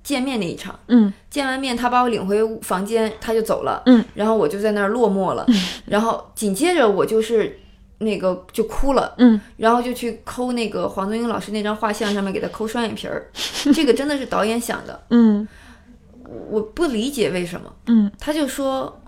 [0.04, 1.12] 见面那一场，嗯。
[1.30, 5.46] 见完面他把我领回房间，他就走了，嗯，然后我就在那儿落寞了，
[5.86, 7.60] 然后紧接着我就是
[8.00, 13.30] 那个就哭了，嗯，然后就去抠那个黄宗英老师那张画像上面给他抠双眼皮儿，
[13.74, 15.48] 这个真的是导演想的，嗯。
[16.50, 18.12] 我不理解为什么，嗯。
[18.20, 19.02] 他就说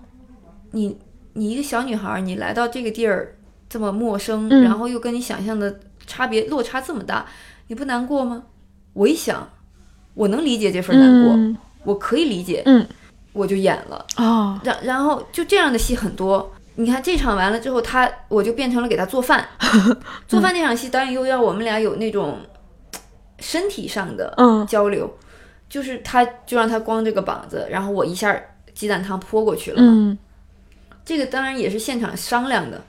[0.70, 0.96] 你
[1.34, 3.36] 你一个小女孩儿，你来到这个地儿
[3.68, 4.62] 这么陌生，嗯。
[4.62, 7.26] 然后又跟你想象的差别落差这么大，
[7.70, 8.42] 你不难过吗？
[8.94, 9.48] 我一想，
[10.14, 12.84] 我能理解这份难过，嗯我可以理解，嗯
[13.32, 14.04] 我就演了。
[14.16, 16.52] 哦然然后就这样的戏很多。
[16.74, 19.46] 你看这场完了之后，他我就变成了给他做饭，
[20.26, 22.38] 做饭那场戏，导演又要我们俩有那种
[23.38, 25.08] 身体上的嗯交流，
[25.68, 28.36] 就是他就让他光着个膀子，然后我一下
[28.74, 29.88] 鸡蛋汤泼过去了嘛。
[29.88, 30.18] 嗯
[31.04, 32.82] 这个当然也是现场商量的，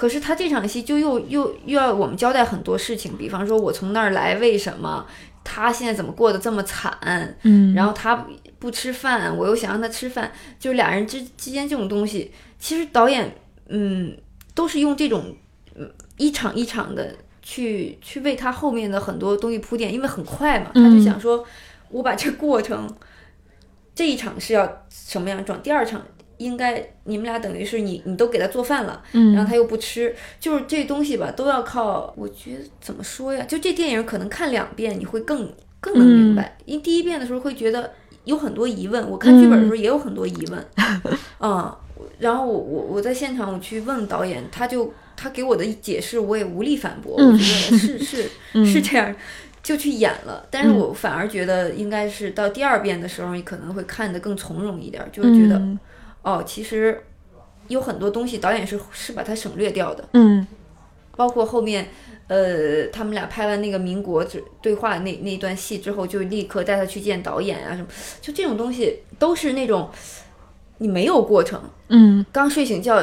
[0.00, 5.06] 可是他这场戏就又又又要我们交代很多事情，比方说我从那儿来为什么，
[5.44, 8.26] 他现在怎么过得这么惨，嗯，然后他
[8.58, 13.30] 不吃饭，我又想让他吃饭，就是俩人之之间这种东西，其实导演
[13.68, 14.16] 嗯
[14.54, 15.36] 都是用这种
[15.74, 21.44] 嗯一场一场的去去为他后面的很多东西铺垫，因为很快嘛，他就想说，
[21.90, 22.88] 我把这过程，
[23.94, 26.02] 这一场是要什么样状，第二场
[26.40, 33.44] 应该你们俩等于是你你都给他做饭了，嗯，然后他又不吃，就是这东西吧，都要靠，我觉得怎么说呀？
[33.46, 37.92] 就这电影可能看两遍你会更更能明白，因为第一遍的时候会觉得
[38.24, 40.66] 有很多疑问，我看剧本的时候也有很多疑问，
[41.40, 41.76] 嗯，
[42.18, 48.30] 然后我我我在现场我去问导演，他就他给我的解释我也无力反驳，我觉得是是
[48.64, 49.14] 是这样。
[49.62, 55.60] 就去演了，但是我反而觉得应该是到第二遍的时候，你可能会看得更从容一点，就是觉得，
[56.22, 57.02] 哦，其实
[57.68, 60.46] 有很多东西导演是是把它省略掉的，嗯，
[61.16, 61.88] 包括后面，
[62.28, 64.24] 呃，他们俩拍完那个民国
[64.60, 67.88] 对话那那段戏之后，就立刻带他去见导演啊什么，
[68.20, 69.88] 就这种东西都是那种
[70.78, 72.96] 你没有过程，嗯，刚睡醒觉，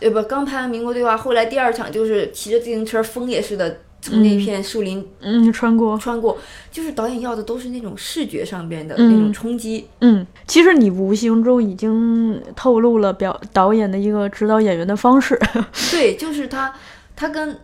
[0.00, 3.80] 呃不，刚拍完民国对话，后来第二场就是骑着自行车疯也似的。
[4.06, 6.38] 从那片树林，嗯，穿过，穿过，
[6.70, 9.86] 就是导演要的都是那种视觉上边的那种冲击。
[10.00, 15.38] 嗯，其实你无形中已经透露了表导演的一个指导演员的方式。
[15.90, 16.72] 对，就是他，
[17.16, 17.58] 他跟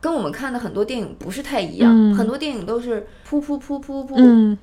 [0.00, 4.16] 跟我们看的很多电影不是太一样，很多电影都是铺铺铺铺铺，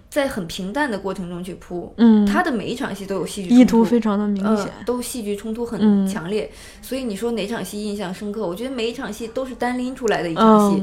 [0.09, 1.93] 在很平淡的过程中去铺。
[1.97, 6.49] 嗯，他的每一场戏都有戏剧意图非常的明显，都戏剧冲突很强烈。
[6.81, 8.47] 所以你说哪场戏印象深刻？
[8.47, 10.81] 我觉得每一场戏都是单拎出来的一场戏。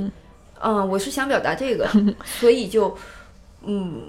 [0.60, 1.88] 嗯，我是想表达这个，
[2.24, 2.96] 所以就
[3.66, 4.02] 嗯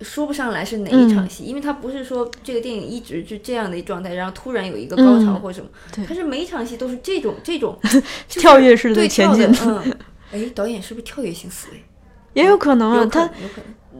[0.00, 5.68] 说不上来是哪一场戏，因为它不是说这个电影一直是这样的一状态，然后突然有一个高潮或什么，
[6.06, 7.78] 它是每一场戏都是这种这种
[8.28, 9.46] 跳跃式的前进。
[9.66, 9.96] 嗯，
[10.32, 11.82] 哎，导演是不是跳跃性思维？
[12.32, 13.28] 也有可能啊，他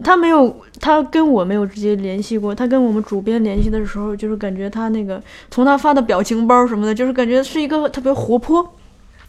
[0.02, 8.74] 他没有他跟我没有直接联系过，他跟我们主编联系的时候，就是感觉他那个从他发的表情包什么的，就是感觉是一个特别活泼。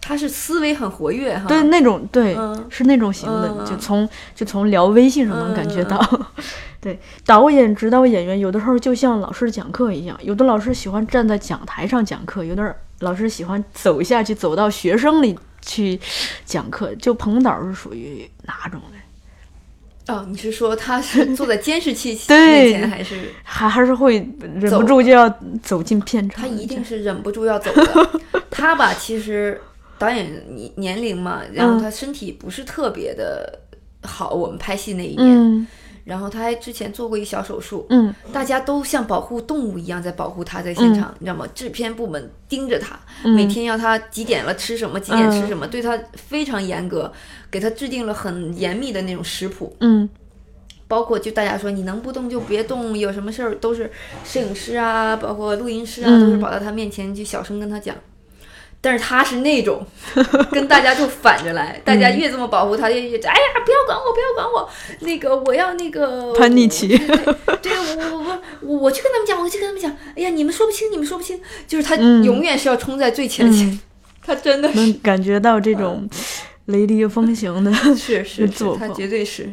[0.01, 2.35] 他是思维很活跃哈，对那种对，
[2.69, 5.99] 是那种型的，就从就从聊微信上能感觉到。
[6.81, 15.99] 对，导演指导演员有的时候就像老师讲课一样，有的老师喜欢站在讲台上讲课，有的老师喜欢走下去走到学生里去
[16.43, 16.95] 讲课。
[16.95, 20.11] 就彭导是属于哪种的？
[20.11, 25.29] 哦，你是说他是坐在监视器 面前，还是还还是会忍不住就要
[25.61, 26.41] 走进片场？
[26.41, 28.09] 他一定是忍不住要走的。
[28.49, 29.61] 他吧，其实。
[30.01, 33.59] 导演年年龄嘛，然后他身体不是特别的
[34.01, 34.31] 好。
[34.31, 35.67] 我们拍戏那一年，
[36.03, 37.85] 然后他还之前做过一小手术。
[37.89, 41.45] 嗯，大家都像保护动物一样在保护他，在现场，你知道吗？
[41.53, 47.13] 制片部门盯着他，每天要他几点了吃什么，几点吃什么，对他非常严格，
[47.51, 49.75] 给他制定了很严密的那种食谱。
[49.81, 50.09] 嗯，
[50.87, 53.91] 包括就大家说你能不动就别动，有什么事儿都是
[54.25, 57.95] 摄影师啊，包括录音师啊，都是跑到他面前去小声跟他讲。
[58.83, 59.85] 但是他是那种
[60.51, 64.67] 跟大家就反着来，大家越这么保护他，越越哎呀，不要管我，不要管我，
[65.01, 66.87] 那个我要那个叛逆期，
[67.61, 73.79] 对，我我我我去跟他们讲，我去跟他们讲，哎呀，你们说不清，你们说不清，就是他永远是要冲在最前线，
[74.25, 76.09] 他真的能感觉到这种
[76.65, 79.49] 雷厉风行的，是是是，他绝对是。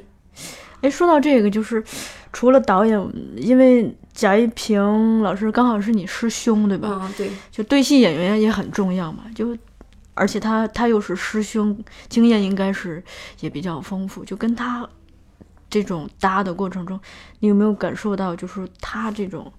[0.81, 1.83] 哎，说到这个，就是
[2.33, 3.95] 除了导演，因为。
[4.19, 7.09] 贾一平老师刚好是你师兄，对吧？
[7.53, 9.23] 就对戏演员也很重要嘛。
[9.33, 9.57] 就
[10.15, 13.01] 而且他他又是师兄，经验应该是
[13.39, 14.25] 也比较丰富。
[14.25, 14.85] 就跟他
[15.71, 16.99] 这种搭的过程中，
[17.39, 19.53] 你有没有感受到，就是他这种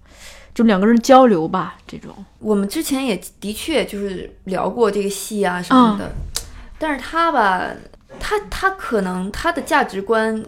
[0.52, 1.76] 就两个人交流吧？
[1.86, 6.12] 这种我们之前也的确就是聊过这个戏啊什么的，
[6.78, 7.66] 但是他吧，
[8.18, 10.44] 他他可能他的价值观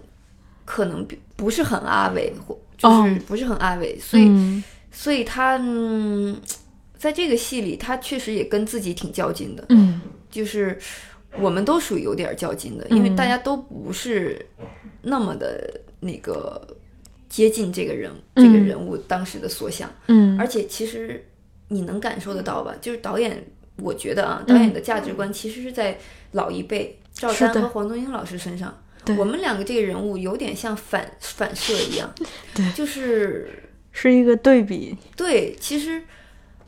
[0.67, 2.59] 可能不是很阿伟或。
[2.79, 6.37] 就是不是很阿伟，所以，所以他嗯，
[6.99, 9.65] 在这个戏里，他确实也跟自己挺较劲的。
[9.69, 10.77] 嗯，就是
[11.39, 14.45] 我们都属于有点较劲的，因为大家都不是
[15.03, 16.61] 那么的那个
[17.29, 19.89] 接近这个人这个人物当时的所想。
[20.09, 21.25] 嗯，而且其实
[21.69, 22.75] 你能感受得到吧？
[22.81, 25.97] 就是导演，我觉得啊，导演的价值观其实是在
[26.33, 28.77] 老一辈赵丹和黄宗英老师身上。
[29.19, 32.13] 我们两个这个人物有点像反反射一样，
[32.55, 34.97] 对，就是是一个对比。
[35.17, 36.03] 对，其实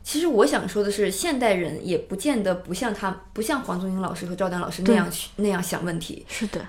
[0.03, 6.25] 其实我想说的是，现代人也不见得不像他，不像黄宗英老师和赵丹老师那样去那样想问题。
[6.27, 6.65] 是的，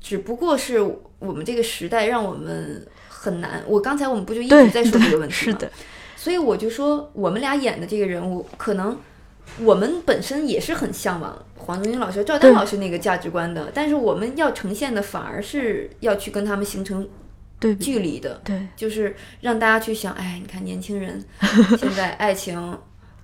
[0.00, 0.80] 只不过是
[1.18, 3.62] 我们这个时代让我们很难。
[3.66, 5.52] 我刚才我们不就一直在说这个问题吗？
[5.52, 5.70] 是的，
[6.16, 8.98] 所以我就说，我们俩演的这个人物可能。
[9.60, 17.06] 我们本身也是很向往黄宗英老师、赵丹老师那个价值观的，但是我们要呈现的反而是要去跟他们形成
[17.58, 21.22] 对距离的，对，就是让大家去想，哎，你看年轻人
[21.78, 22.78] 现在爱情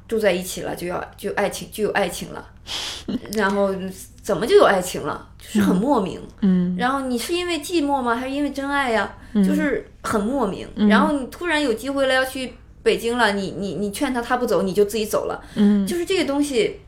[0.09, 2.49] 住在一起了就要就爱情就有爱情了，
[3.37, 3.75] 然后
[4.23, 5.29] 怎么就有爱情了？
[5.39, 6.21] 就是很莫名。
[6.43, 8.15] 嗯然后你是因为寂寞吗？
[8.15, 9.15] 还是因为真爱呀？
[9.33, 10.67] 嗯就是很莫名。
[10.77, 15.43] 嗯然后你突然有机会了，要去北京了，你你你劝他，他不走，你就自己走了。
[15.55, 16.81] 嗯就是这个东西，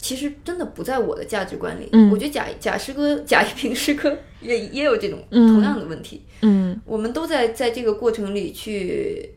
[0.00, 1.88] 其实真的不在我的价值观里。
[1.92, 6.22] 嗯我觉得贾贾师哥、贾一平师哥也也有这种嗯同样的问题。
[6.42, 9.34] 嗯我们都在在这个过程里去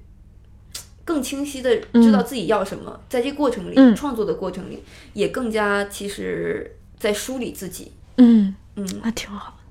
[1.06, 4.82] 更清晰的知道自己要什么，在这个过程里、嗯创作的过程里，
[5.14, 7.92] 也更加其实在梳理自己。
[8.18, 9.63] 嗯，嗯，那挺好的。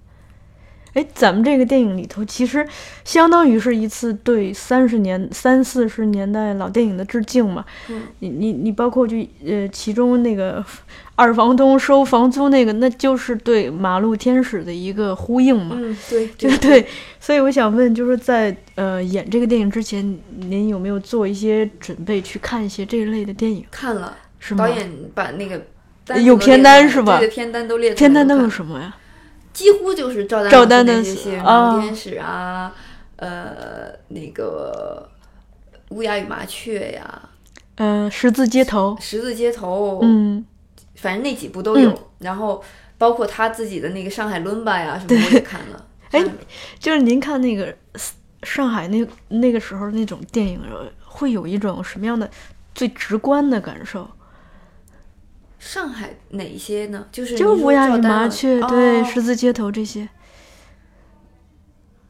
[0.94, 2.66] 哎，咱们这个电影里头，其实
[3.04, 7.64] 相当于是一次对三十年、三四十年代老电影的致敬嘛。
[7.88, 10.64] 嗯你你你包括就呃，其中那个
[11.14, 15.76] 二房东收房租那个，那就是对《马路天使》的一个呼应嘛。
[15.78, 16.86] 嗯，对就对对，
[17.18, 23.64] 所以我想问，就是在呃演这个电影之前，您有没有做一些准备去看一些这一类的电影？
[23.70, 24.74] 看了是吗导？
[24.74, 25.62] 演把那个
[26.20, 28.94] 有片单是吧对的，片单都列出来片单都有什么呀？
[29.52, 32.72] 几乎就是赵丹赵丹的那些戏，啊马路天使啊，
[33.16, 35.08] 呃，那个
[35.90, 37.28] 乌鸦与麻雀呀，
[37.76, 38.96] 嗯，十字街头。
[39.00, 40.44] 十字街头，嗯
[40.96, 41.92] 反正那几部都有。
[42.18, 42.62] 然后
[42.96, 45.86] 包括他自己的那个上海伦巴呀什么，我也看了。
[46.12, 46.24] 哎
[46.78, 47.74] 就是您看那个
[48.42, 52.30] 上海那那个时候那种电影，呃会有一种什么样的
[52.74, 54.08] 最直观的感受？
[55.64, 57.06] 上海哪一些呢？
[57.12, 60.08] 就是就您说乌鸦与麻雀，对，哦十字街头这些。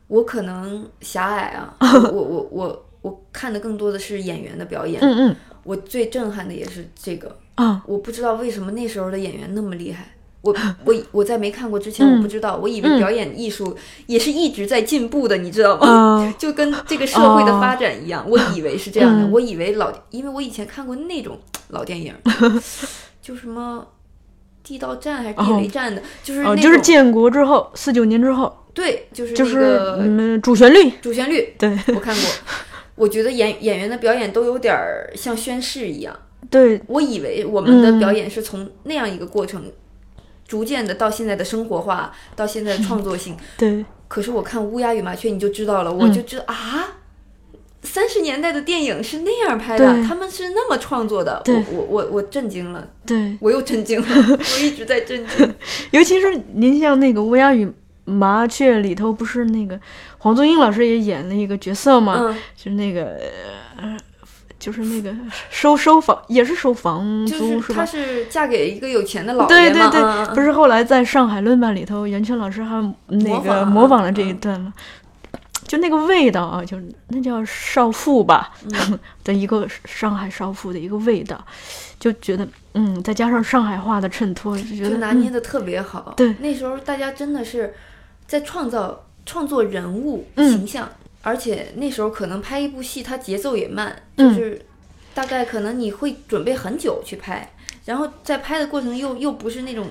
[0.09, 4.99] 我可能狭隘啊， 我我我我我看的更多的是演员的表演。
[5.03, 10.15] 嗯嗯我最震撼的也是这个，啊，我不知道为什么那时候的演员那么厉害。
[10.41, 10.53] 我
[10.85, 13.77] 我我在没看过之前嗯我不知道，我以为嗯表演艺术
[14.07, 15.87] 也是一直在进步的，你知道吗？
[15.87, 19.25] 啊 就跟这个社会的发展一样，我以为是这样的。
[19.27, 21.39] 嗯我以为老，因为我以前看过那种
[21.69, 22.13] 老电影，
[23.23, 23.87] 就什么
[24.63, 32.25] 地道战还是地雷战的，就是哦，那是建国之后，四九年之后，对，就是就是那个嗯主旋律，主旋律，对我看过。
[32.95, 36.15] 我觉得演演员的表演都有点儿像宣誓一样。
[36.51, 39.73] 对，我以为我们的嗯表演是从那样一个过程，
[40.47, 43.35] 逐渐的到现在的生活化，到现在的创作性。
[43.57, 46.99] 对，可是我看《乌鸦与麻雀》，你就知道了，我嗯就知道、啊，
[47.83, 54.07] 三十年代的电影是那样拍的，他们是那么创作的，我我我我震惊了，对，我又震惊了，
[54.39, 55.55] 我一直在震惊。
[55.91, 57.71] 尤其是您像那个《乌鸦与
[58.05, 59.79] 麻雀》里头，不是那个
[60.19, 62.17] 黄宗英老师也演了一个角色吗？
[62.19, 63.19] 嗯，就是那个
[63.77, 63.97] 呃，
[64.59, 65.13] 就是那个
[65.51, 67.85] 收收房，也是收房租、就是她？
[67.85, 74.37] 是嫁给一个有钱的老对对爷嘛，对，嗯嗯不是后来在上海论坛里头，袁泉老师还那个模仿了这一嗯。
[74.37, 74.73] 段嘛，
[75.73, 78.99] 就那个味道啊，就是那叫少妇吧、嗯。
[79.25, 81.43] 的一个上海少妇的一个味道，
[81.99, 86.13] 就觉得嗯，再加上上海话的衬托，就觉得就拿捏的特别好。
[86.15, 86.35] 对。
[86.41, 87.73] 那时候大家真的是
[88.27, 90.87] 在创造创作人物嗯形象，
[91.23, 94.37] 而且那时候可能拍一部戏，它节奏也慢，嗯。
[94.37, 94.61] 就是
[95.15, 97.51] 大概可能你会准备很久去拍，
[97.87, 99.87] 然后在拍的过程又又不是那种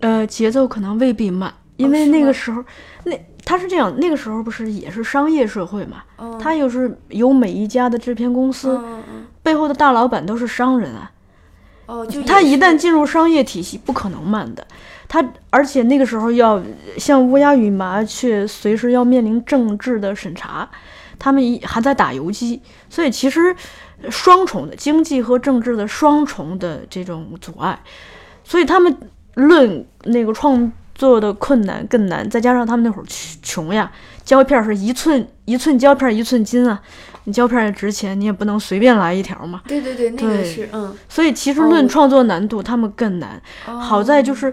[0.00, 2.64] 呃，节奏可能未必慢，因为那个时候，
[3.04, 3.14] 那
[3.48, 6.38] 他是这样，那个时候不是也是商业社会嘛，嗯。
[6.38, 8.78] 他又是有每一家的制片公司，
[9.42, 11.10] 背后的大老板都是商人啊，
[11.86, 14.66] 哦，就他一旦进入商业体系，不可能慢的。
[15.08, 16.62] 他而且那个时候要
[16.98, 20.68] 像乌鸦与麻雀，随时要面临政治的审查，
[21.18, 23.56] 他们一还在打游击，所以其实
[24.10, 27.80] 双重的经济和政治的双重的这种阻碍，
[28.44, 28.94] 所以他们
[29.36, 33.90] 论那个创作的困难更难，再加上他们那会儿穷穷呀，
[34.24, 36.78] 胶片是一寸一寸胶片一寸金啊，
[37.22, 39.62] 你胶片也值钱，你也不能随便来一条嘛。
[39.68, 43.40] 对对对，那个是嗯，所以其实哦论创作难度，他们更难。
[43.68, 44.52] 哦好在就是，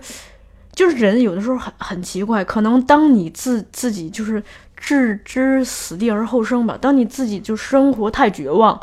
[0.74, 4.42] 就是人有的时候很很奇怪，可能当你自自己就是
[4.78, 8.80] 置之死地而后生吧，当你自己就生活太绝望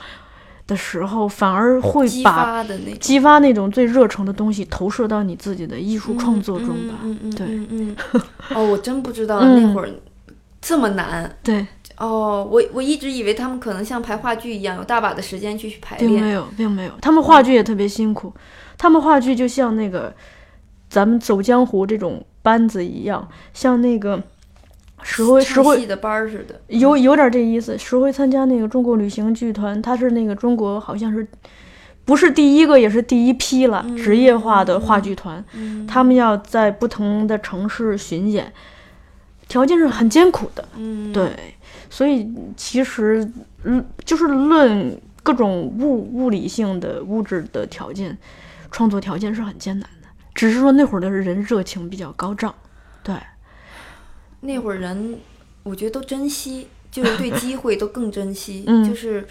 [0.73, 6.95] 的时候，反而会激把发的那种激发那种最热诚的东西投射到你自己的艺术创作中吧。
[7.03, 8.23] 嗯嗯嗯对嗯嗯嗯
[8.57, 9.91] 哦，我真不知道嗯那会儿
[10.61, 11.31] 这么难。
[11.43, 11.67] 对，
[11.99, 16.11] 哦，我我一直以为他们可能像排话剧一样，有大把的时间去去排练。
[16.11, 16.93] 并没有，并没有。
[17.01, 18.33] 他们话剧也特别辛苦，
[18.79, 20.15] 他们话剧就像那个
[20.89, 24.23] 咱们走江湖这种班子一样，像那个
[25.03, 26.61] 石灰石灰的班儿似的。
[26.69, 27.77] 有有点这意思。
[27.77, 31.27] 石灰参加那个中国旅行剧团，他是那个中国好像是
[32.05, 35.45] 不是第一个，也是第一批了、嗯职业化的话剧团。
[35.53, 38.53] 嗯他们要在不同的城市巡演，
[39.49, 40.65] 条件是很艰苦的。
[40.77, 41.31] 嗯，对，
[41.91, 43.29] 所以其实
[43.65, 48.17] 嗯，就是论各种物物理性的物质的条件，
[48.71, 50.09] 创作条件是很艰难的。
[50.35, 52.55] 只是说那会儿的人热情比较高涨，
[53.03, 53.15] 对，
[54.43, 55.19] 那会儿人，
[55.63, 59.27] 我觉得都珍惜，就是对 机会都更珍惜，嗯就是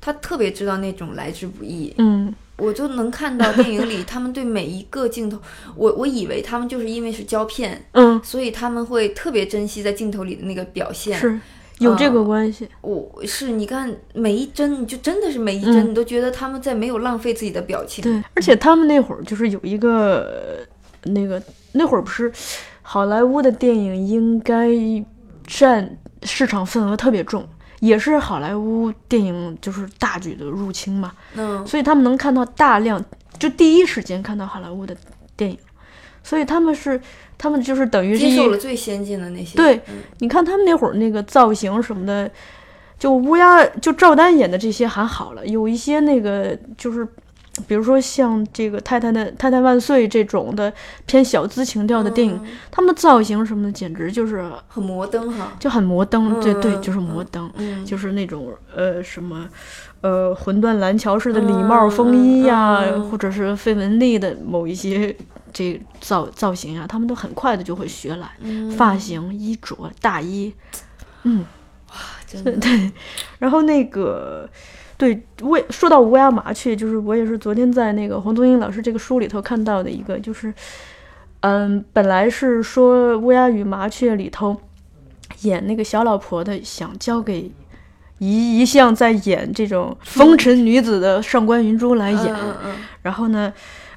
[0.00, 1.94] 他特别知道那种来之不易。
[1.98, 5.36] 嗯我就能看到电影里他们对每一个镜头，
[5.74, 11.18] 我我以为他们就是因为是胶片，嗯，所以他们会特别珍惜在镜头里的那个表现。
[11.18, 11.40] 是
[11.80, 12.68] 有这个关系。
[12.80, 18.04] 我是你看每一帧，你就真的是每一帧，嗯你都觉得他们在没有浪费自己的表情。
[18.04, 20.64] 对，而且他们那会儿就是有一个
[21.02, 21.42] 呃那个
[21.72, 22.32] 那会儿不是
[22.86, 24.68] 好莱坞的电影应该
[25.46, 27.48] 占市场份额特别重，
[27.80, 33.02] 也是好莱坞电影就是大举的入侵嘛，嗯，所以他们能看到大量，
[33.38, 34.94] 就第一时间看到好莱坞的
[35.34, 35.58] 电影，
[36.22, 37.00] 所以他们是
[37.38, 39.56] 他们就是等于接受了最先进的那些。
[39.56, 39.96] 对嗯。
[40.18, 42.30] 你看他们那会儿那个造型什么的，
[42.98, 47.08] 就乌鸦就赵丹演的这些还好了，有一些那个就是，
[47.66, 50.72] 比如说像这个《太太的太太万岁》这种的
[51.06, 55.52] 偏小资情调的电影，嗯他们的造型什么的简直就是很摩登哈。
[55.60, 59.48] 就很摩登，对对，嗯就是摩登，嗯，就是那种呃什么。
[60.00, 65.16] 呃，魂断蓝桥式的礼帽、风衣呀、或者是费雯丽的某一些
[65.50, 68.30] 这造造型啊，他们都很快的就会学来。
[68.40, 70.52] 嗯发型、衣着、大衣，
[71.22, 71.46] 嗯，
[71.88, 71.94] 哇
[72.26, 72.92] 真的 对。
[73.38, 74.46] 然后那个，
[74.96, 80.52] 对，我也说到乌鸦麻雀，就是我也是昨天在那个黄宗英老师这个书里头看到的一个，就是，
[81.40, 84.56] 嗯，本来是说《乌鸦与麻雀》里头
[85.42, 87.50] 演那个小老婆的，想交给。
[88.18, 92.34] 一一向在演这种风尘女子的上官云珠来演，
[93.02, 93.52] 然后呢，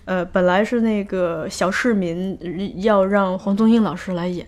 [0.06, 2.50] 呃，本来是那个小市民呃
[2.82, 4.46] 要让黄宗英老师来演，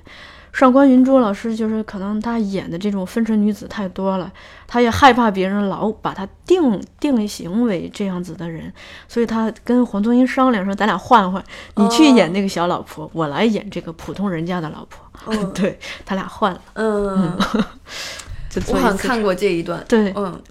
[0.52, 4.32] 上官云珠老师就是可能她演的这种风尘女子太多了，
[4.68, 8.72] 她也害怕别人老把她定定型为这样子的人，
[9.08, 11.42] 所以她跟黄宗英商量说，咱俩换换，
[11.76, 17.38] 你去演那个小老婆，我来演这个普通人家的老婆，嗯 对他俩换了，嗯，
[18.50, 19.84] 就我好像看过这一段。
[19.88, 20.42] 对，嗯，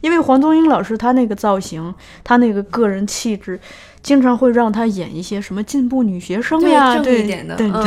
[0.00, 1.94] 因为黄宗英老师他那个造型，
[2.24, 3.58] 他那个个人气质，
[4.02, 7.80] 经常会让他演一些什么进步女学生呀，正对一点的，对对，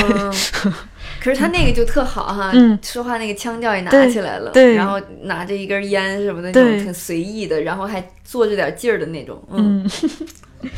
[0.64, 0.74] 嗯。
[1.20, 2.78] 可是他那个就特好哈，嗯。
[2.82, 4.76] 说话那个腔调也拿起来了，对。
[4.76, 9.90] 然后拿着一根烟什么的，那对种挺随意的，然后还做着点劲儿的那种，嗯。
[10.62, 10.70] 嗯。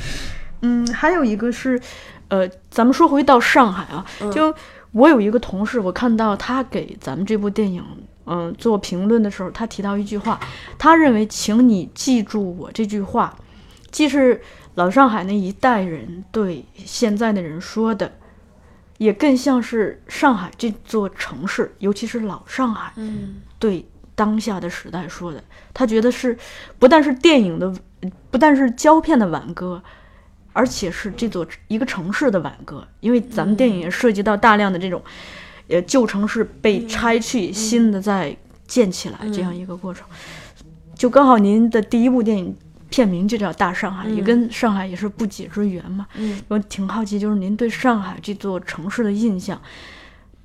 [0.86, 1.80] 嗯，还有一个是，
[2.28, 4.32] 呃，咱们说回到上海啊，嗯。
[4.32, 4.54] 就
[4.92, 7.84] 我有一个同事，我看到他给咱们这部电影。
[8.28, 10.40] 嗯，做评论的时候，他提到一句话，
[10.78, 13.36] 他认为，请你记住我这句话，
[13.90, 14.40] 既是
[14.76, 18.10] 老上海那一代人对现在的人说的，
[19.02, 23.84] 也更像是上海这座城市，尤其是老上海嗯对
[24.14, 25.44] 当下的时代说的。
[25.74, 26.38] 他觉得是
[26.78, 27.74] 不但是电影的，
[28.30, 29.82] 不但是胶片的挽歌，
[30.54, 35.02] 而且是这座一个城市的挽歌，因为咱们电影也涉及到大量的这种，
[35.70, 38.38] 呃，旧城市被拆去，新的再
[38.68, 40.06] 建起来这样一个过程。
[40.94, 42.56] 就刚好您的第一部电影
[42.92, 46.06] 片名就叫《大上海》，也跟上海也是不解之缘嘛。
[46.16, 49.60] 嗯我挺好奇，就是您对上海这座城市的印象，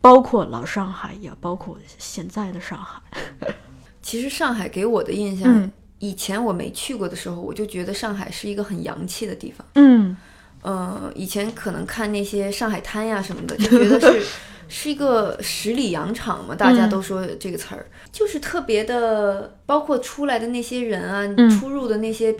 [0.00, 3.02] 包括老上海，也包括现在的上海。
[4.00, 9.66] 其实上海给我的印象，嗯以前我没去过的时候，我就觉得上海是一个很洋气的地方。
[9.74, 10.16] 嗯
[10.62, 14.22] 呃，以前可能看那些上海滩呀什么的，就觉得是
[14.68, 16.90] 是一个十里洋场嘛，大家嗯。
[16.90, 21.50] 都说这个词儿，就是特别的，包括出来的那些人啊，嗯。
[21.50, 22.34] 出入的那些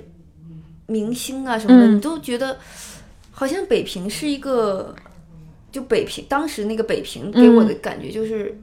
[0.87, 1.97] 明星啊什么的，嗯。
[1.97, 2.59] 你都觉得
[3.31, 4.95] 好像北平是一个，
[5.70, 8.61] 就北平当时那个北平给我的感觉就是。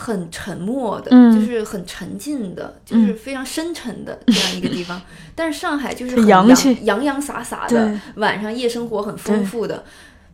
[0.00, 1.34] 很沉默的，嗯。
[1.34, 5.02] 就是很沉静的，就是非常深沉的这样一个地方。
[5.34, 9.82] 但是上海就是很洋气洋洋洒洒的，晚上夜生活很丰富的，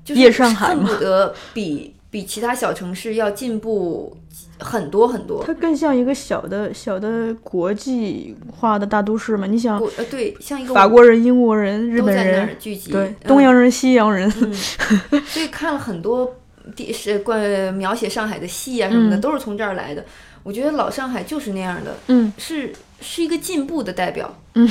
[0.05, 4.17] 就是恨不得比比其他小城市要进步
[4.61, 5.43] 很多很多。
[5.45, 9.49] 它更像一个小的小的国际化的大都市嘛。
[9.49, 14.55] 你想，呃对，像一个法国人、英国人、日本都在那儿人，聚集，对嗯东洋人、西洋人，嗯，
[15.27, 16.37] 所以看了很多
[16.77, 20.05] 地是关描写上海的戏啊什么的，嗯都是从这儿来的。
[20.45, 24.69] 我觉得老上海就是那样的，嗯是是一个进步的代表，嗯，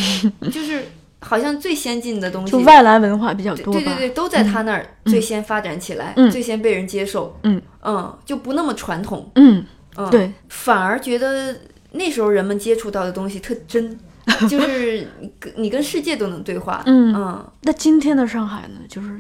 [0.49, 0.85] 就是
[1.23, 3.73] 好像最先进的东西，就外来文化比较多。
[3.73, 6.29] 对对对，都在他那儿最先发展起来，嗯。
[6.29, 7.61] 最先被人接受，嗯。
[7.85, 9.65] 嗯，就不那么传统，嗯，
[9.97, 11.55] 嗯，对，反而觉得
[11.91, 13.97] 那时候人们接触到的东西特真，
[14.49, 17.13] 就是你跟你跟世界都能对话，嗯。
[17.15, 17.45] 嗯。
[17.61, 18.79] 那今天的上海呢？
[18.87, 19.19] 就是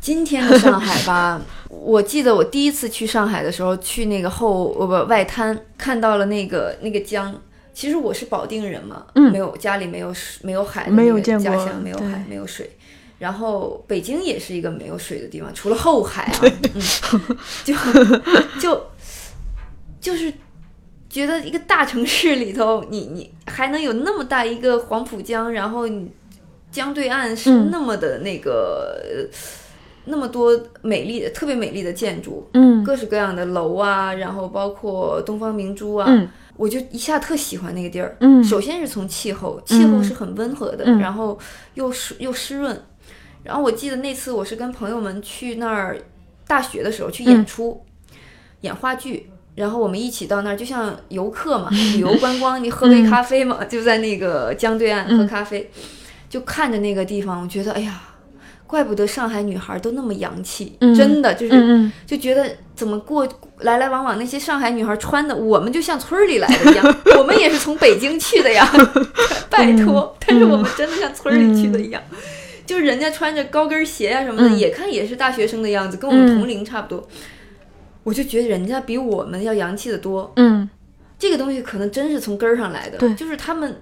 [0.00, 1.40] 今天的上海吧，
[1.70, 7.34] 我记得我第一次去上海的时候，去那个后呃不外滩，看到了那个那个江，
[7.74, 9.30] 其实我是保定人嘛，嗯。
[9.32, 12.70] 没有家里没有水没有海没有见过家乡没有海没有水。
[13.18, 16.40] 然后北京也是一个没有水的地方，除了后海啊，
[16.74, 17.74] 嗯，就
[18.60, 18.86] 就
[20.00, 20.32] 就是
[21.08, 26.10] 觉得一个大城市里头，你你还能有那么大一个黄浦江，然后你
[26.70, 27.70] 江对岸是嗯。
[27.70, 29.38] 那么的那个、呃
[30.06, 32.84] 那么多美丽的特别美丽的建筑，嗯。
[32.84, 38.16] 各式各样的楼啊，然后包括东方明珠啊，嗯我就一下特喜欢那个地儿。
[38.20, 38.42] 嗯。
[38.42, 40.98] 首先是从气候，气候是很温和的，嗯。
[40.98, 41.38] 然后
[41.74, 42.82] 又湿又湿润。
[43.42, 45.98] 然后我记得那次我是跟朋友们去那儿，
[46.46, 47.26] 大学的时候去嗯。
[47.26, 47.84] 演出，
[48.62, 49.30] 演话剧。
[49.54, 55.70] 然后我们一起到那儿，就像游客嘛，旅游观光，你喝杯咖啡嘛，就在那个江对岸喝咖啡，
[56.28, 58.02] 就看着那个地方，我觉得哎呀，
[58.66, 60.92] 怪不得上海女孩都那么洋气，嗯。
[60.92, 63.26] 真的就是就觉得怎么过
[63.60, 68.68] 来来往往那些上海女孩穿的，我们就像村儿里来的一样， 我们也是从北京去的呀，
[69.48, 72.02] 拜托，但是我们真的像村儿里去的一样。
[72.66, 77.06] 就是人家穿着高跟鞋啊什么的，嗯也看也是大学生的样子，跟我们嗯同龄差不多。
[78.02, 80.32] 我就觉得人家比我们要洋气的多。
[80.36, 80.68] 嗯，
[81.18, 83.80] 这个东西可能真是从根儿上来的，对就是他们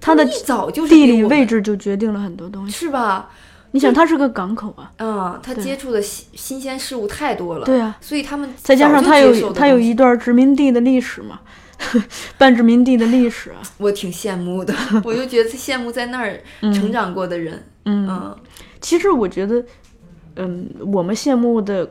[0.00, 2.72] 他的一早就是地理位置就决定了很多东西。
[2.72, 3.30] 是吧？
[3.72, 11.40] 你想，它是个港口啊，嗯，他接触的新新鲜事物太多了，对啊，所以他们再加上它有它有一段殖民地的历史嘛，
[12.36, 13.62] 半殖民地的历史啊。
[13.78, 17.62] 我挺羡慕的， 我就觉得羡慕在那儿成长过的人。
[17.84, 18.36] 嗯，嗯。
[18.80, 19.64] 其实我觉得，
[20.36, 21.88] 嗯，我们羡慕的，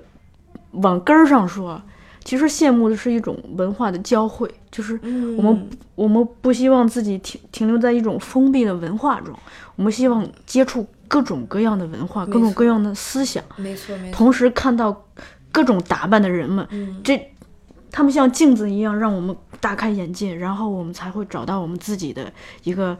[0.71, 1.81] 往根儿上说，
[2.23, 9.33] 其实羡慕的是一种文化的交汇，就是嗯，我们我们不希望自己停停留在一种封闭的文化中，
[9.75, 15.05] 我们希望接触各种各样的文化，各种各样的思想，没错没错，同时看到
[15.51, 17.01] 各种打扮的人们，嗯。
[17.03, 17.19] 这
[17.91, 22.31] 他们像镜子一样，让我们大开眼界，然后我们才会找到我们自己的
[22.63, 22.95] 一个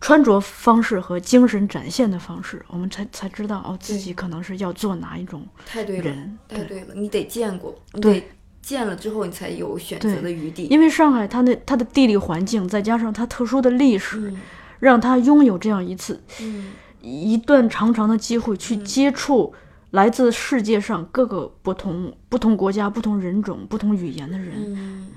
[0.00, 6.16] 穿着方式和精神展现的方式，我们才才知道哦，自己可能是要做哪一种太对了，
[6.48, 8.26] 太对了，你得见过，对得
[8.62, 10.66] 见了之后，你才有选择的余地。
[10.66, 14.40] 因为上海它的它的地理环境，再加上它特殊的历史，嗯。
[14.80, 16.70] 让它拥有这样一次嗯
[17.00, 19.52] 一段长长的机会去接触
[19.90, 24.54] 来自世界上各个不同不同国家、不同人种、不同语言的人。
[24.58, 25.08] 嗯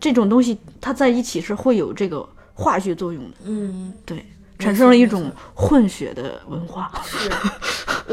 [0.00, 4.26] 这种东西它在一起是会有这个化学作用的，嗯，对，
[4.58, 6.92] 产生了一种混血的文化。
[7.04, 7.30] 是。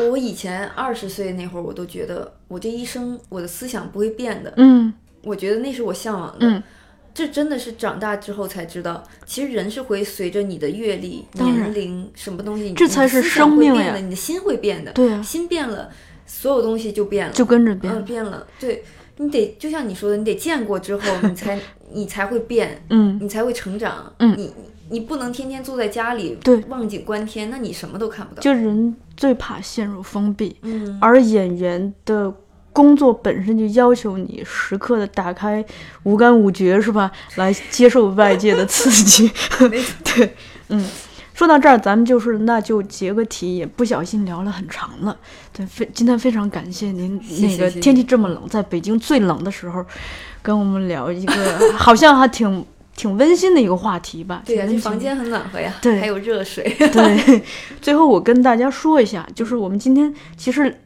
[0.08, 4.94] 我以前二十岁那会儿，我都觉得我这一生我的思想不会变的，嗯。
[5.24, 6.48] 我觉得那是我向往的。
[6.48, 6.64] 嗯，
[7.14, 15.90] 这真的是长大之后才知道，其实人是会随着你的阅历、年龄什么东西，这才是生命呀呀，你的心会变的，对啊，心变了，
[16.26, 17.94] 所有东西就变了，就跟着变。
[17.94, 18.84] 嗯变了，对
[19.18, 21.60] 你得就像你说的，你得见过之后，你才
[21.92, 24.38] 你才会变，嗯，你才会成长，嗯。
[24.38, 24.54] 你
[24.92, 26.58] 你不能天天坐在家里对。
[26.68, 32.34] 望景观天，那你什么都看不到，就人最怕陷入封闭，嗯而演员的
[32.74, 35.64] 工作本身就要求你时刻的打开
[36.04, 37.12] 五感五觉，是吧？
[37.36, 39.32] 来接受外界的刺激。
[40.04, 40.36] 对，
[40.70, 40.86] 嗯。
[41.34, 45.18] 说到这儿，咱们就是那就结个题，也不小心聊了很长了。
[45.54, 49.82] 对，非今天非常感谢您，那个天气这么冷，在北京最冷的时候，
[50.42, 54.44] 跟我们聊一个好像还挺挺温馨的一个话题吧。
[54.46, 57.42] 对呀、挺温馨的这房间很暖和呀，对还有热水， 对，
[57.82, 60.78] 最后我跟大家说一下，就是我们今天其实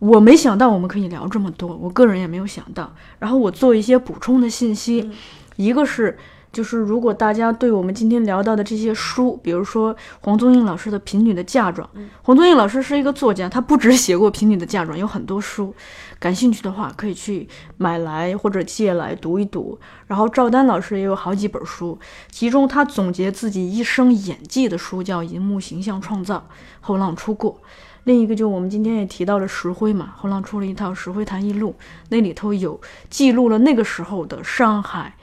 [0.00, 2.92] 我没想到我们可以聊这么多，我个人也没有想到。
[3.20, 5.12] 然后我做一些补充的信息，嗯
[5.56, 6.18] 一个是
[6.50, 11.88] 就是如果大家对我们今天聊到的这些书，比如说黄宗英老师的《贫女的嫁妆》，
[12.22, 15.74] 黄宗英老师是一个作家，他不止写过《贫女的嫁妆》，有很多书，
[16.18, 17.46] 感兴趣的话可以去
[17.76, 19.78] 买来或者借来读一读。
[20.06, 21.98] 然后赵丹老师也有好几本书，
[22.30, 26.36] 其中他总结自己一生演技的书叫《银幕形象创造》，
[26.80, 27.60] 后浪出过。
[28.04, 31.74] 另一个就我们今天也提到了石灰嘛，后浪出了一套《石灰谈艺录》，
[32.08, 35.14] 那里头有记录了那个时候的上海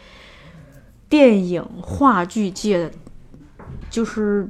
[1.10, 2.92] 电影话剧界，
[3.90, 4.48] 就是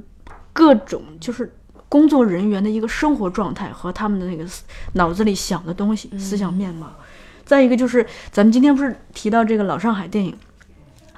[0.51, 1.53] 各种就是
[1.87, 4.63] 工作人员的一个生活状态和他们的那个思
[4.93, 6.91] 脑子里想的东西、思想面貌。
[7.45, 10.35] 再一个就是咱们今天不是提到这个老上海电影，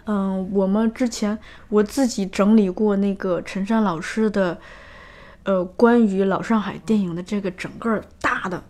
[0.06, 1.36] 嗯，我们之前
[1.70, 4.60] 我自己整理过那个陈山老师的，
[5.44, 8.64] 呃，关于老上海电影的这个整个大的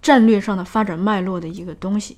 [0.00, 2.16] 战略上的发展脉络的一个东西，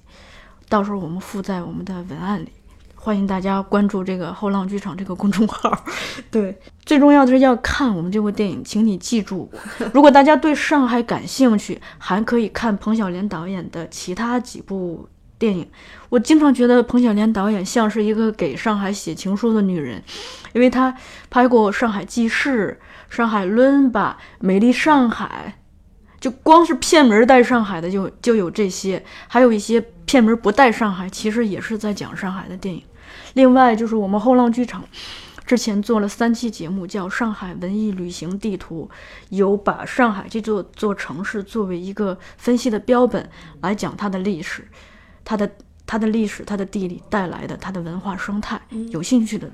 [0.69, 2.49] 到时候我们附在我们的文案里。
[2.97, 5.85] 欢迎大家关注这个后浪剧场这个公众号。
[6.33, 9.89] 对，最重要的是要看我们这部电影，请你记住我。
[9.93, 15.07] 如果大家对上海感兴趣，还可以看彭小莲导演的其他几部
[15.39, 15.69] 电影。
[16.09, 20.03] 我经常觉得彭小莲导演像是一个给上海写情书的女人，
[20.55, 20.97] 因为她
[21.29, 22.79] 拍过《上海记事》
[23.15, 25.55] 《上海伦巴》《美丽上海》，
[26.21, 32.83] 就光是片名带上海的就就有这些，还有一些片名不带上海，其实也是在讲上海的电影。
[33.35, 34.83] 另外就是我们后浪剧场。
[35.47, 38.89] 之前做了三期节目，叫《上海文艺旅行地图》，
[39.29, 44.67] 有把上海这座座城市作为一个分析的标本来讲它的历史，
[45.23, 45.49] 它的
[45.87, 48.59] 它的历史，它的地理带来的它的文化生态。
[48.89, 49.47] 有兴趣的，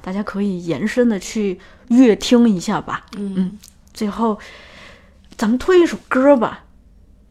[0.00, 1.58] 大家可以延伸的去
[1.88, 3.06] 阅听一下吧。
[3.16, 3.58] 嗯，
[3.92, 4.38] 最后
[5.36, 6.64] 咱们推一首歌吧。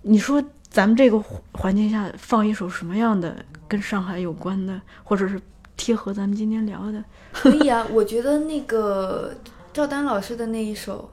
[0.03, 1.21] 你说咱们这个
[1.53, 5.41] 环境下放一首什么样的跟上海有关的，或者是？
[5.79, 7.85] 贴合咱们今天聊的， 可以啊。
[7.91, 9.31] 我觉得那个
[9.71, 11.07] 赵丹老师的那一首，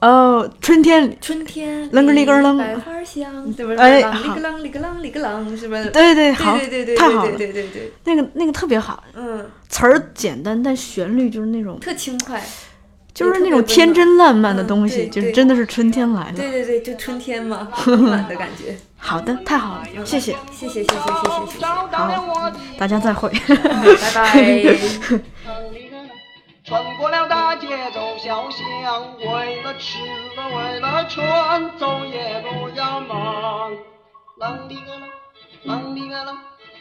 [0.00, 3.78] 哦，春天，春天，啷个哩个啷，百花香，对不对？
[3.78, 5.90] 哎，好，里个啷里个啷里个啷，是不是？
[5.90, 12.42] 对对，好，对对对，太好了，对对对，那个那个特别好，嗯，词儿简单，但旋律就是那种特轻快。
[13.12, 16.32] 就是那种天真烂漫的东西，就真的是春天来了。
[16.34, 18.74] 对对对，就春天嘛，满的感觉。
[18.96, 21.66] 好的，太好了，谢谢，谢谢，谢谢，谢谢，谢谢。
[21.66, 25.89] 好，大家再会，拜拜。
[26.70, 29.98] 穿过了大街走小巷，为了吃
[30.36, 33.72] 的，为了穿，走夜路要忙。
[34.38, 35.02] 啷里个啷，
[35.66, 36.36] 啷里个啷。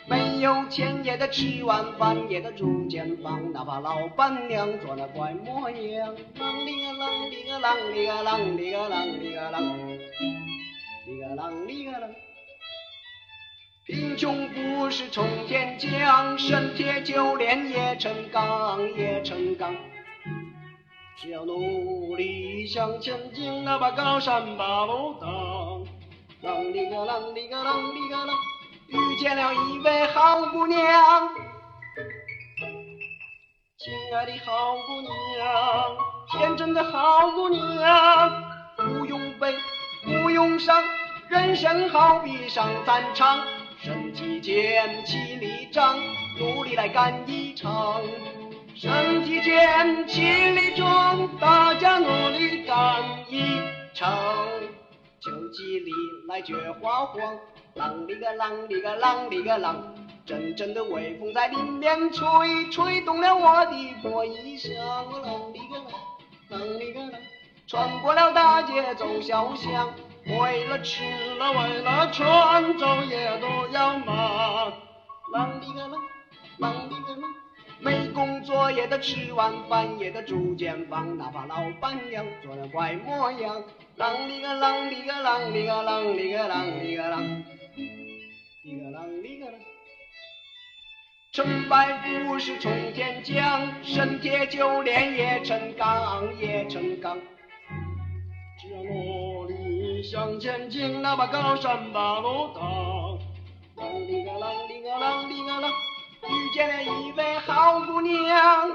[0.06, 6.16] 没有钱也得吃碗饭，也得住间房，哪怕老板娘做那怪模样。
[6.38, 9.98] 啷里个啷里个啷里个啷里个啷里个啷，
[11.08, 12.29] 里个啷里个啷。
[13.90, 19.76] 贫穷不是冲天降，生铁就炼也成钢，也成钢。
[21.18, 25.28] 只要努力向前进，哪怕高山把路挡。
[26.44, 28.30] 啷里个啷里个啷里个啷。
[28.90, 30.80] 遇见了一位好姑娘，
[33.80, 35.98] 亲爱的好姑娘，
[36.32, 38.44] 天真的好姑娘，
[38.78, 39.56] 不用悲，
[40.06, 40.84] 不用伤，
[41.28, 43.40] 人生好比上战场，
[43.82, 45.98] 身体健，气力壮，
[46.38, 48.02] 努力来干一场。
[48.76, 53.42] 身体健，气力壮，大家努力干一
[53.94, 54.20] 场，
[55.22, 55.92] 秋季里
[56.28, 57.38] 来绝花黄。
[57.76, 59.76] 啷里个啷里个啷里个啷，
[60.26, 62.28] 阵阵的微风在林面吹，
[62.70, 63.72] 吹动了我的
[64.02, 64.76] 破衣裳。
[65.24, 67.14] 啷里个啷，啷里个啷，
[67.66, 69.94] 穿过了大街走小巷，
[70.30, 71.04] 为了吃
[71.36, 74.72] 了为了穿，走也都要忙。
[75.34, 75.98] 啷里个啷，
[76.60, 77.24] 啷里个啷，
[77.80, 83.64] 没工作也得吃碗饭，也得住间房，哪怕老板娘做的怪模样。
[83.98, 87.44] 啷里个啷里个啷里个啷里个啷里个啷。
[88.64, 89.52] 里个啷里个啷，
[91.32, 91.94] 成败
[92.28, 97.18] 不是从天降，身铁就炼也成钢，也成钢。
[98.62, 99.49] 只要努力
[100.04, 103.18] 向前进，哪怕高山把路挡。
[103.76, 105.70] 啷里个啷里个啷里个啷，
[106.28, 108.68] 遇见了一位好姑娘，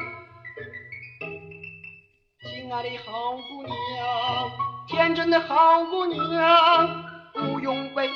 [2.43, 4.51] 亲爱的好姑娘，
[4.89, 7.05] 天真的好姑娘，
[7.35, 8.09] 不用悲，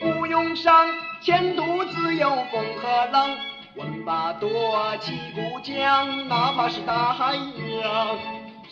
[0.00, 0.88] 不用伤。
[1.22, 3.30] 前途自有风和浪，
[3.76, 4.50] 稳把舵
[4.98, 8.18] 起鼓桨，哪怕是大海一样，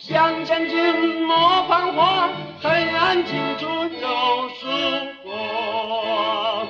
[0.05, 2.29] 向前进莫彷徨
[2.61, 4.67] 黑暗尽处有曙
[5.23, 6.62] 光。